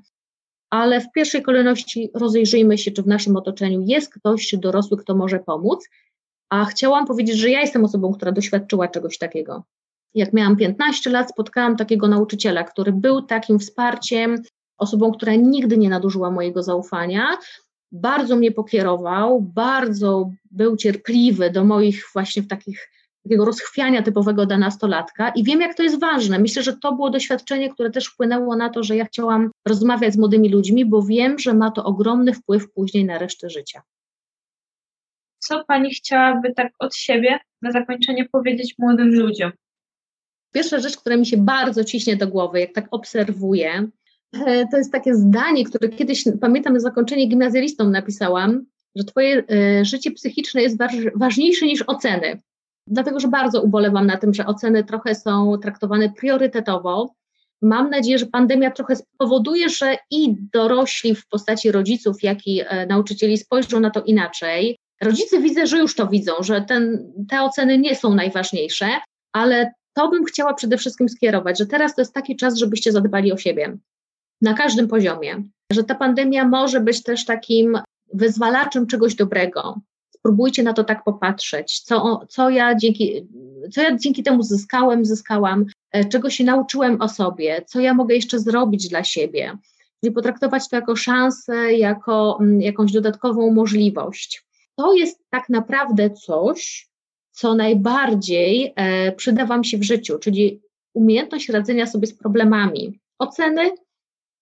Ale 0.74 1.00
w 1.00 1.12
pierwszej 1.12 1.42
kolejności 1.42 2.10
rozejrzyjmy 2.14 2.78
się, 2.78 2.90
czy 2.90 3.02
w 3.02 3.06
naszym 3.06 3.36
otoczeniu 3.36 3.84
jest 3.86 4.14
ktoś 4.14 4.54
dorosły, 4.56 4.96
kto 4.96 5.14
może 5.14 5.38
pomóc. 5.38 5.88
A 6.48 6.64
chciałam 6.64 7.06
powiedzieć, 7.06 7.36
że 7.36 7.50
ja 7.50 7.60
jestem 7.60 7.84
osobą, 7.84 8.12
która 8.12 8.32
doświadczyła 8.32 8.88
czegoś 8.88 9.18
takiego. 9.18 9.62
jak 10.14 10.32
miałam 10.32 10.56
15 10.56 11.10
lat, 11.10 11.30
spotkałam 11.30 11.76
takiego 11.76 12.08
nauczyciela, 12.08 12.64
który 12.64 12.92
był 12.92 13.22
takim 13.22 13.58
wsparciem, 13.58 14.42
osobą, 14.78 15.12
która 15.12 15.34
nigdy 15.34 15.78
nie 15.78 15.88
nadużyła 15.88 16.30
mojego 16.30 16.62
zaufania. 16.62 17.38
Bardzo 17.92 18.36
mnie 18.36 18.52
pokierował, 18.52 19.40
bardzo 19.40 20.30
był 20.50 20.76
cierpliwy 20.76 21.50
do 21.50 21.64
moich 21.64 22.04
właśnie 22.14 22.42
w 22.42 22.48
takich 22.48 22.88
takiego 23.24 23.44
rozchwiania 23.44 24.02
typowego 24.02 24.46
dla 24.46 24.58
nastolatka 24.58 25.28
i 25.28 25.44
wiem, 25.44 25.60
jak 25.60 25.74
to 25.74 25.82
jest 25.82 26.00
ważne. 26.00 26.38
Myślę, 26.38 26.62
że 26.62 26.76
to 26.76 26.92
było 26.92 27.10
doświadczenie, 27.10 27.70
które 27.70 27.90
też 27.90 28.06
wpłynęło 28.06 28.56
na 28.56 28.68
to, 28.68 28.82
że 28.82 28.96
ja 28.96 29.04
chciałam 29.04 29.50
rozmawiać 29.68 30.14
z 30.14 30.18
młodymi 30.18 30.48
ludźmi, 30.48 30.84
bo 30.84 31.02
wiem, 31.02 31.38
że 31.38 31.54
ma 31.54 31.70
to 31.70 31.84
ogromny 31.84 32.32
wpływ 32.32 32.72
później 32.72 33.04
na 33.04 33.18
resztę 33.18 33.50
życia. 33.50 33.82
Co 35.38 35.64
Pani 35.64 35.94
chciałaby 35.94 36.54
tak 36.54 36.72
od 36.78 36.96
siebie 36.96 37.38
na 37.62 37.72
zakończenie 37.72 38.28
powiedzieć 38.32 38.74
młodym 38.78 39.08
ludziom? 39.08 39.52
Pierwsza 40.52 40.78
rzecz, 40.78 40.96
która 40.96 41.16
mi 41.16 41.26
się 41.26 41.36
bardzo 41.36 41.84
ciśnie 41.84 42.16
do 42.16 42.28
głowy, 42.28 42.60
jak 42.60 42.72
tak 42.72 42.86
obserwuję, 42.90 43.88
e, 44.46 44.66
to 44.70 44.76
jest 44.76 44.92
takie 44.92 45.14
zdanie, 45.14 45.64
które 45.64 45.88
kiedyś, 45.88 46.24
pamiętam, 46.40 46.72
na 46.72 46.80
zakończenie 46.80 47.26
gimnazjalistom 47.26 47.90
napisałam, 47.90 48.66
że 48.94 49.04
Twoje 49.04 49.44
e, 49.50 49.84
życie 49.84 50.10
psychiczne 50.10 50.62
jest 50.62 50.78
ważniejsze 51.14 51.66
niż 51.66 51.84
oceny 51.86 52.40
dlatego 52.86 53.20
że 53.20 53.28
bardzo 53.28 53.62
ubolewam 53.62 54.06
na 54.06 54.16
tym, 54.16 54.34
że 54.34 54.46
oceny 54.46 54.84
trochę 54.84 55.14
są 55.14 55.58
traktowane 55.62 56.10
priorytetowo. 56.10 57.14
Mam 57.62 57.90
nadzieję, 57.90 58.18
że 58.18 58.26
pandemia 58.26 58.70
trochę 58.70 58.96
spowoduje, 58.96 59.68
że 59.68 59.96
i 60.10 60.36
dorośli 60.52 61.14
w 61.14 61.26
postaci 61.28 61.72
rodziców, 61.72 62.22
jak 62.22 62.46
i 62.46 62.60
e, 62.60 62.86
nauczycieli 62.86 63.38
spojrzą 63.38 63.80
na 63.80 63.90
to 63.90 64.02
inaczej. 64.02 64.78
Rodzice 65.02 65.40
widzę, 65.40 65.66
że 65.66 65.78
już 65.78 65.94
to 65.94 66.06
widzą, 66.06 66.32
że 66.40 66.62
ten, 66.62 67.12
te 67.28 67.42
oceny 67.42 67.78
nie 67.78 67.96
są 67.96 68.14
najważniejsze, 68.14 68.88
ale 69.32 69.72
to 69.94 70.08
bym 70.08 70.24
chciała 70.24 70.54
przede 70.54 70.78
wszystkim 70.78 71.08
skierować, 71.08 71.58
że 71.58 71.66
teraz 71.66 71.94
to 71.94 72.00
jest 72.00 72.14
taki 72.14 72.36
czas, 72.36 72.56
żebyście 72.56 72.92
zadbali 72.92 73.32
o 73.32 73.36
siebie 73.36 73.78
na 74.42 74.54
każdym 74.54 74.88
poziomie, 74.88 75.42
że 75.72 75.84
ta 75.84 75.94
pandemia 75.94 76.48
może 76.48 76.80
być 76.80 77.02
też 77.02 77.24
takim 77.24 77.78
wyzwalaczem 78.12 78.86
czegoś 78.86 79.14
dobrego, 79.14 79.80
spróbujcie 80.24 80.62
na 80.62 80.72
to 80.72 80.84
tak 80.84 81.04
popatrzeć, 81.04 81.80
co, 81.80 82.20
co, 82.28 82.50
ja 82.50 82.74
dzięki, 82.74 83.28
co 83.72 83.82
ja 83.82 83.96
dzięki 83.96 84.22
temu 84.22 84.42
zyskałem, 84.42 85.04
zyskałam, 85.04 85.64
e, 85.92 86.04
czego 86.04 86.30
się 86.30 86.44
nauczyłem 86.44 87.02
o 87.02 87.08
sobie, 87.08 87.64
co 87.66 87.80
ja 87.80 87.94
mogę 87.94 88.14
jeszcze 88.14 88.38
zrobić 88.38 88.88
dla 88.88 89.04
siebie. 89.04 89.58
Czyli 90.00 90.12
potraktować 90.12 90.68
to 90.68 90.76
jako 90.76 90.96
szansę, 90.96 91.72
jako 91.72 92.38
mm, 92.40 92.60
jakąś 92.60 92.92
dodatkową 92.92 93.50
możliwość. 93.50 94.46
To 94.76 94.94
jest 94.94 95.24
tak 95.30 95.48
naprawdę 95.48 96.10
coś, 96.10 96.88
co 97.30 97.54
najbardziej 97.54 98.72
e, 98.76 99.12
przyda 99.12 99.46
Wam 99.46 99.64
się 99.64 99.78
w 99.78 99.82
życiu, 99.82 100.18
czyli 100.18 100.60
umiejętność 100.94 101.48
radzenia 101.48 101.86
sobie 101.86 102.06
z 102.06 102.14
problemami. 102.14 103.00
Oceny 103.18 103.70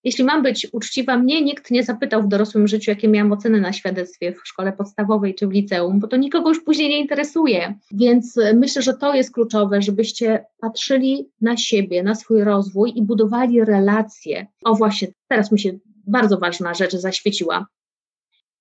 jeśli 0.05 0.25
mam 0.25 0.43
być 0.43 0.67
uczciwa, 0.73 1.19
mnie 1.19 1.43
nikt 1.43 1.71
nie 1.71 1.83
zapytał 1.83 2.23
w 2.23 2.29
dorosłym 2.29 2.69
życiu, 2.69 2.91
jakie 2.91 3.09
miałam 3.09 3.33
oceny 3.33 3.61
na 3.61 3.73
świadectwie 3.73 4.33
w 4.33 4.49
szkole 4.49 4.73
podstawowej 4.73 5.35
czy 5.35 5.47
w 5.47 5.53
liceum, 5.53 6.01
bo 6.01 6.09
to 6.09 6.17
nikogo 6.17 6.49
już 6.49 6.65
później 6.65 6.88
nie 6.88 7.01
interesuje. 7.01 7.75
Więc 7.93 8.38
e, 8.38 8.55
myślę, 8.55 8.83
że 8.83 8.95
to 8.95 9.15
jest 9.15 9.33
kluczowe, 9.33 9.83
żebyście 9.83 10.45
patrzyli 10.61 11.29
na 11.41 11.57
siebie, 11.57 12.03
na 12.03 12.15
swój 12.15 12.45
rozwój 12.45 12.93
i 12.97 13.03
budowali 13.03 13.65
relacje. 13.65 14.47
O 14.65 14.75
właśnie, 14.75 15.09
teraz 15.29 15.53
mi 15.53 15.61
się 15.61 15.79
bardzo 16.07 16.38
ważna 16.38 16.75
rzecz 16.75 16.93
zaświeciła. 16.93 17.67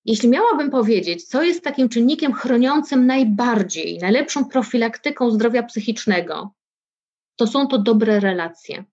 Jeśli 0.04 0.28
miałabym 0.28 0.70
powiedzieć, 0.70 1.24
co 1.24 1.42
jest 1.42 1.64
takim 1.64 1.88
czynnikiem 1.88 2.32
chroniącym 2.32 3.06
najbardziej, 3.06 3.98
najlepszą 3.98 4.44
profilaktyką 4.44 5.30
zdrowia 5.30 5.62
psychicznego, 5.62 6.54
to 7.36 7.46
są 7.46 7.66
to 7.66 7.78
dobre 7.78 8.20
relacje 8.20 8.84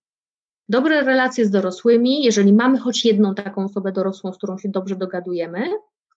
dobre 0.70 1.04
relacje 1.04 1.46
z 1.46 1.50
dorosłymi, 1.50 2.24
jeżeli 2.24 2.54
mamy 2.54 2.80
choć 2.80 3.06
jedną 3.06 3.36
taką 3.36 3.64
osobę 3.64 3.92
dorosłą, 3.92 4.34
z 4.34 4.38
którą 4.38 4.58
się 4.58 4.70
dobrze 4.70 4.96
dogadujemy, 4.96 5.64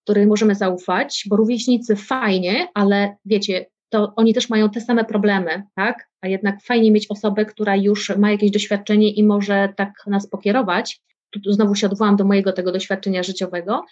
której 0.04 0.26
możemy 0.26 0.54
zaufać, 0.54 1.24
bo 1.28 1.36
rówieśnicy 1.36 1.96
fajnie, 1.96 2.68
ale 2.74 3.16
wiecie, 3.24 3.66
to 3.88 4.12
oni 4.16 4.34
też 4.34 4.50
mają 4.50 4.70
te 4.70 4.80
same 4.80 5.04
problemy, 5.04 5.62
tak? 5.74 6.08
A 6.20 6.28
jednak 6.28 6.62
fajnie 6.62 6.90
mieć 6.90 7.06
osobę, 7.10 7.44
która 7.44 7.76
już 7.76 8.16
ma 8.16 8.30
jakieś 8.30 8.50
doświadczenie 8.50 9.10
i 9.10 9.24
może 9.24 9.72
tak 9.76 9.92
nas 10.06 10.26
pokierować. 10.26 11.00
Tu, 11.30 11.40
tu 11.40 11.52
znowu 11.52 11.74
się 11.74 11.86
odwołam 11.86 12.16
do 12.16 12.24
mojego 12.24 12.52
tego 12.52 12.72
doświadczenia 12.72 13.22
życiowego, 13.22 13.84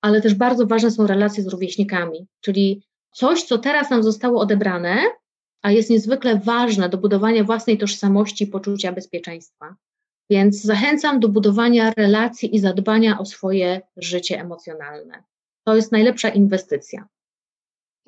ale 0.00 0.20
też 0.20 0.34
bardzo 0.34 0.66
ważne 0.66 0.90
są 0.90 1.06
relacje 1.06 1.42
z 1.42 1.46
rówieśnikami, 1.46 2.26
czyli 2.40 2.82
coś, 3.12 3.42
co 3.42 3.58
teraz 3.58 3.90
nam 3.90 4.02
zostało 4.02 4.40
odebrane, 4.40 4.96
a 5.62 5.70
jest 5.70 5.90
niezwykle 5.90 6.38
ważne 6.38 6.88
do 6.88 6.98
budowania 6.98 7.44
własnej 7.44 7.78
tożsamości 7.78 8.44
i 8.44 8.46
poczucia 8.46 8.92
bezpieczeństwa. 8.92 9.74
Więc 10.30 10.62
zachęcam 10.62 11.20
do 11.20 11.28
budowania 11.28 11.92
relacji 11.96 12.56
i 12.56 12.58
zadbania 12.58 13.18
o 13.18 13.26
swoje 13.26 13.80
życie 13.96 14.40
emocjonalne. 14.40 15.22
To 15.64 15.76
jest 15.76 15.92
najlepsza 15.92 16.28
inwestycja. 16.28 17.08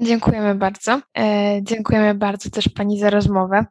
Dziękujemy 0.01 0.55
bardzo. 0.55 1.01
E, 1.19 1.61
dziękujemy 1.63 2.15
bardzo 2.15 2.51
też 2.51 2.69
Pani 2.69 2.99
za 2.99 3.11
rozmowę. 3.11 3.67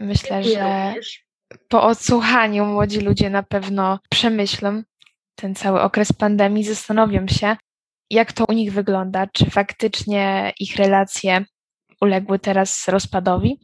Myślę, 0.00 0.42
Dziękuję 0.42 0.64
że 0.64 0.88
również. 0.88 1.26
po 1.68 1.82
odsłuchaniu 1.82 2.64
młodzi 2.64 3.00
ludzie 3.00 3.30
na 3.30 3.42
pewno 3.42 3.98
przemyślą 4.10 4.82
ten 5.34 5.54
cały 5.54 5.80
okres 5.80 6.12
pandemii, 6.12 6.64
zastanowią 6.64 7.28
się, 7.28 7.56
jak 8.10 8.32
to 8.32 8.44
u 8.48 8.52
nich 8.52 8.72
wygląda, 8.72 9.26
czy 9.26 9.50
faktycznie 9.50 10.52
ich 10.60 10.76
relacje 10.76 11.44
uległy 12.02 12.38
teraz 12.38 12.88
rozpadowi. 12.88 13.60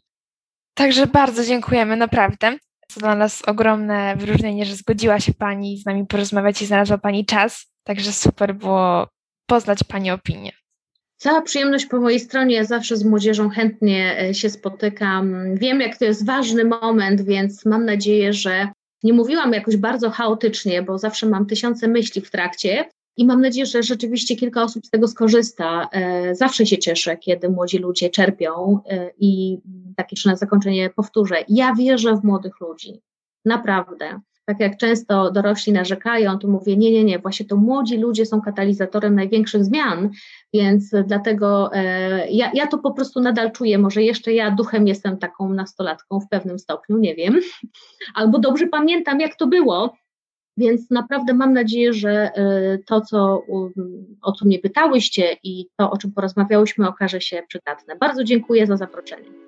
Także 0.75 1.07
bardzo 1.07 1.45
dziękujemy, 1.45 1.97
naprawdę. 1.97 2.57
To 2.95 3.01
dla 3.01 3.15
nas 3.15 3.43
ogromne 3.47 4.17
wyróżnienie, 4.17 4.65
że 4.65 4.75
zgodziła 4.75 5.21
się 5.21 5.35
Pani 5.35 5.79
z 5.79 5.87
nami 5.87 6.07
porozmawiać 6.07 6.63
i 6.63 6.67
znalazła 6.67 6.99
Pani 6.99 7.27
czas. 7.27 7.67
Także 7.85 8.13
super 8.13 8.55
było 8.55 9.09
poznać 9.47 9.85
Pani 9.85 10.11
opinię. 10.11 10.53
Cała 11.17 11.43
przyjemność 11.43 11.87
po 11.87 12.01
mojej 12.01 12.21
stronie. 12.21 12.55
Ja 12.55 12.65
zawsze 12.65 12.97
z 12.97 13.05
młodzieżą 13.05 13.49
chętnie 13.49 14.21
e, 14.21 14.35
się 14.35 14.51
spotykam. 14.51 15.55
Wiem, 15.55 15.81
jak 15.81 15.97
to 15.99 16.05
jest 16.05 16.27
ważny 16.27 16.65
moment, 16.65 17.23
więc 17.23 17.65
mam 17.67 17.85
nadzieję, 17.85 18.33
że 18.33 18.69
nie 19.03 19.13
mówiłam 19.13 19.53
jakoś 19.53 19.77
bardzo 19.77 20.11
chaotycznie, 20.11 20.83
bo 20.83 20.99
zawsze 20.99 21.27
mam 21.27 21.47
tysiące 21.47 21.89
myśli 21.89 22.23
w 22.23 22.31
trakcie, 22.31 22.85
i 23.19 23.27
mam 23.27 23.41
nadzieję, 23.41 23.67
że 23.67 23.83
rzeczywiście 23.83 24.37
kilka 24.37 24.63
osób 24.63 24.87
z 24.87 24.91
tego 24.91 25.09
skorzysta. 25.09 25.89
E, 25.93 26.35
zawsze 26.35 26.67
się 26.67 26.79
cieszę, 26.79 27.17
kiedy 27.17 27.49
młodzi 27.49 27.79
ludzie 27.79 28.11
czerpią 28.11 28.81
e, 28.91 29.11
i 29.19 29.59
takie 29.97 30.09
jeszcze 30.13 30.31
na 30.31 30.37
zakończenie 30.37 30.91
powtórzę. 30.91 31.37
Ja 31.49 31.75
wierzę 31.75 32.17
w 32.17 32.25
młodych 32.25 32.61
ludzi. 32.61 33.01
Naprawdę. 33.45 34.21
Tak 34.45 34.61
jak 34.61 34.77
często 34.77 35.31
dorośli 35.31 35.73
narzekają, 35.73 36.39
to 36.39 36.49
mówię, 36.49 36.77
nie, 36.77 36.91
nie, 36.91 37.05
nie, 37.05 37.19
właśnie 37.19 37.47
to 37.47 37.57
młodzi 37.57 37.97
ludzie 37.97 38.27
są 38.27 38.41
katalizatorem 38.41 39.15
największych 39.15 39.65
zmian, 39.65 40.11
więc 40.53 40.95
dlatego 41.07 41.73
e, 41.73 42.31
ja, 42.31 42.51
ja 42.55 42.67
to 42.67 42.79
po 42.79 42.93
prostu 42.93 43.21
nadal 43.21 43.53
czuję. 43.53 43.79
Może 43.79 44.03
jeszcze 44.03 44.33
ja 44.33 44.51
duchem 44.51 44.87
jestem 44.89 45.19
taką 45.19 45.53
nastolatką 45.53 46.21
w 46.21 46.29
pewnym 46.29 46.59
stopniu, 46.59 46.99
nie 46.99 47.15
wiem, 47.15 47.41
albo 48.15 48.39
dobrze 48.39 48.67
pamiętam, 48.67 49.21
jak 49.21 49.37
to 49.37 49.47
było, 49.47 49.95
więc 50.59 50.91
naprawdę 50.91 51.35
mam 51.35 51.53
nadzieję, 51.53 51.93
że 51.93 52.31
y, 52.75 52.85
to, 52.87 53.01
co, 53.01 53.43
o 54.23 54.33
co 54.33 54.45
mnie 54.45 54.59
pytałyście 54.59 55.37
i 55.43 55.67
to, 55.77 55.91
o 55.91 55.99
czym 55.99 56.13
porozmawiałyśmy, 56.13 56.89
okaże 56.89 57.21
się 57.21 57.43
przydatne. 57.49 57.97
Bardzo 57.97 58.25
dziękuję 58.25 58.67
za 58.67 58.77
zaproszenie. 58.77 59.48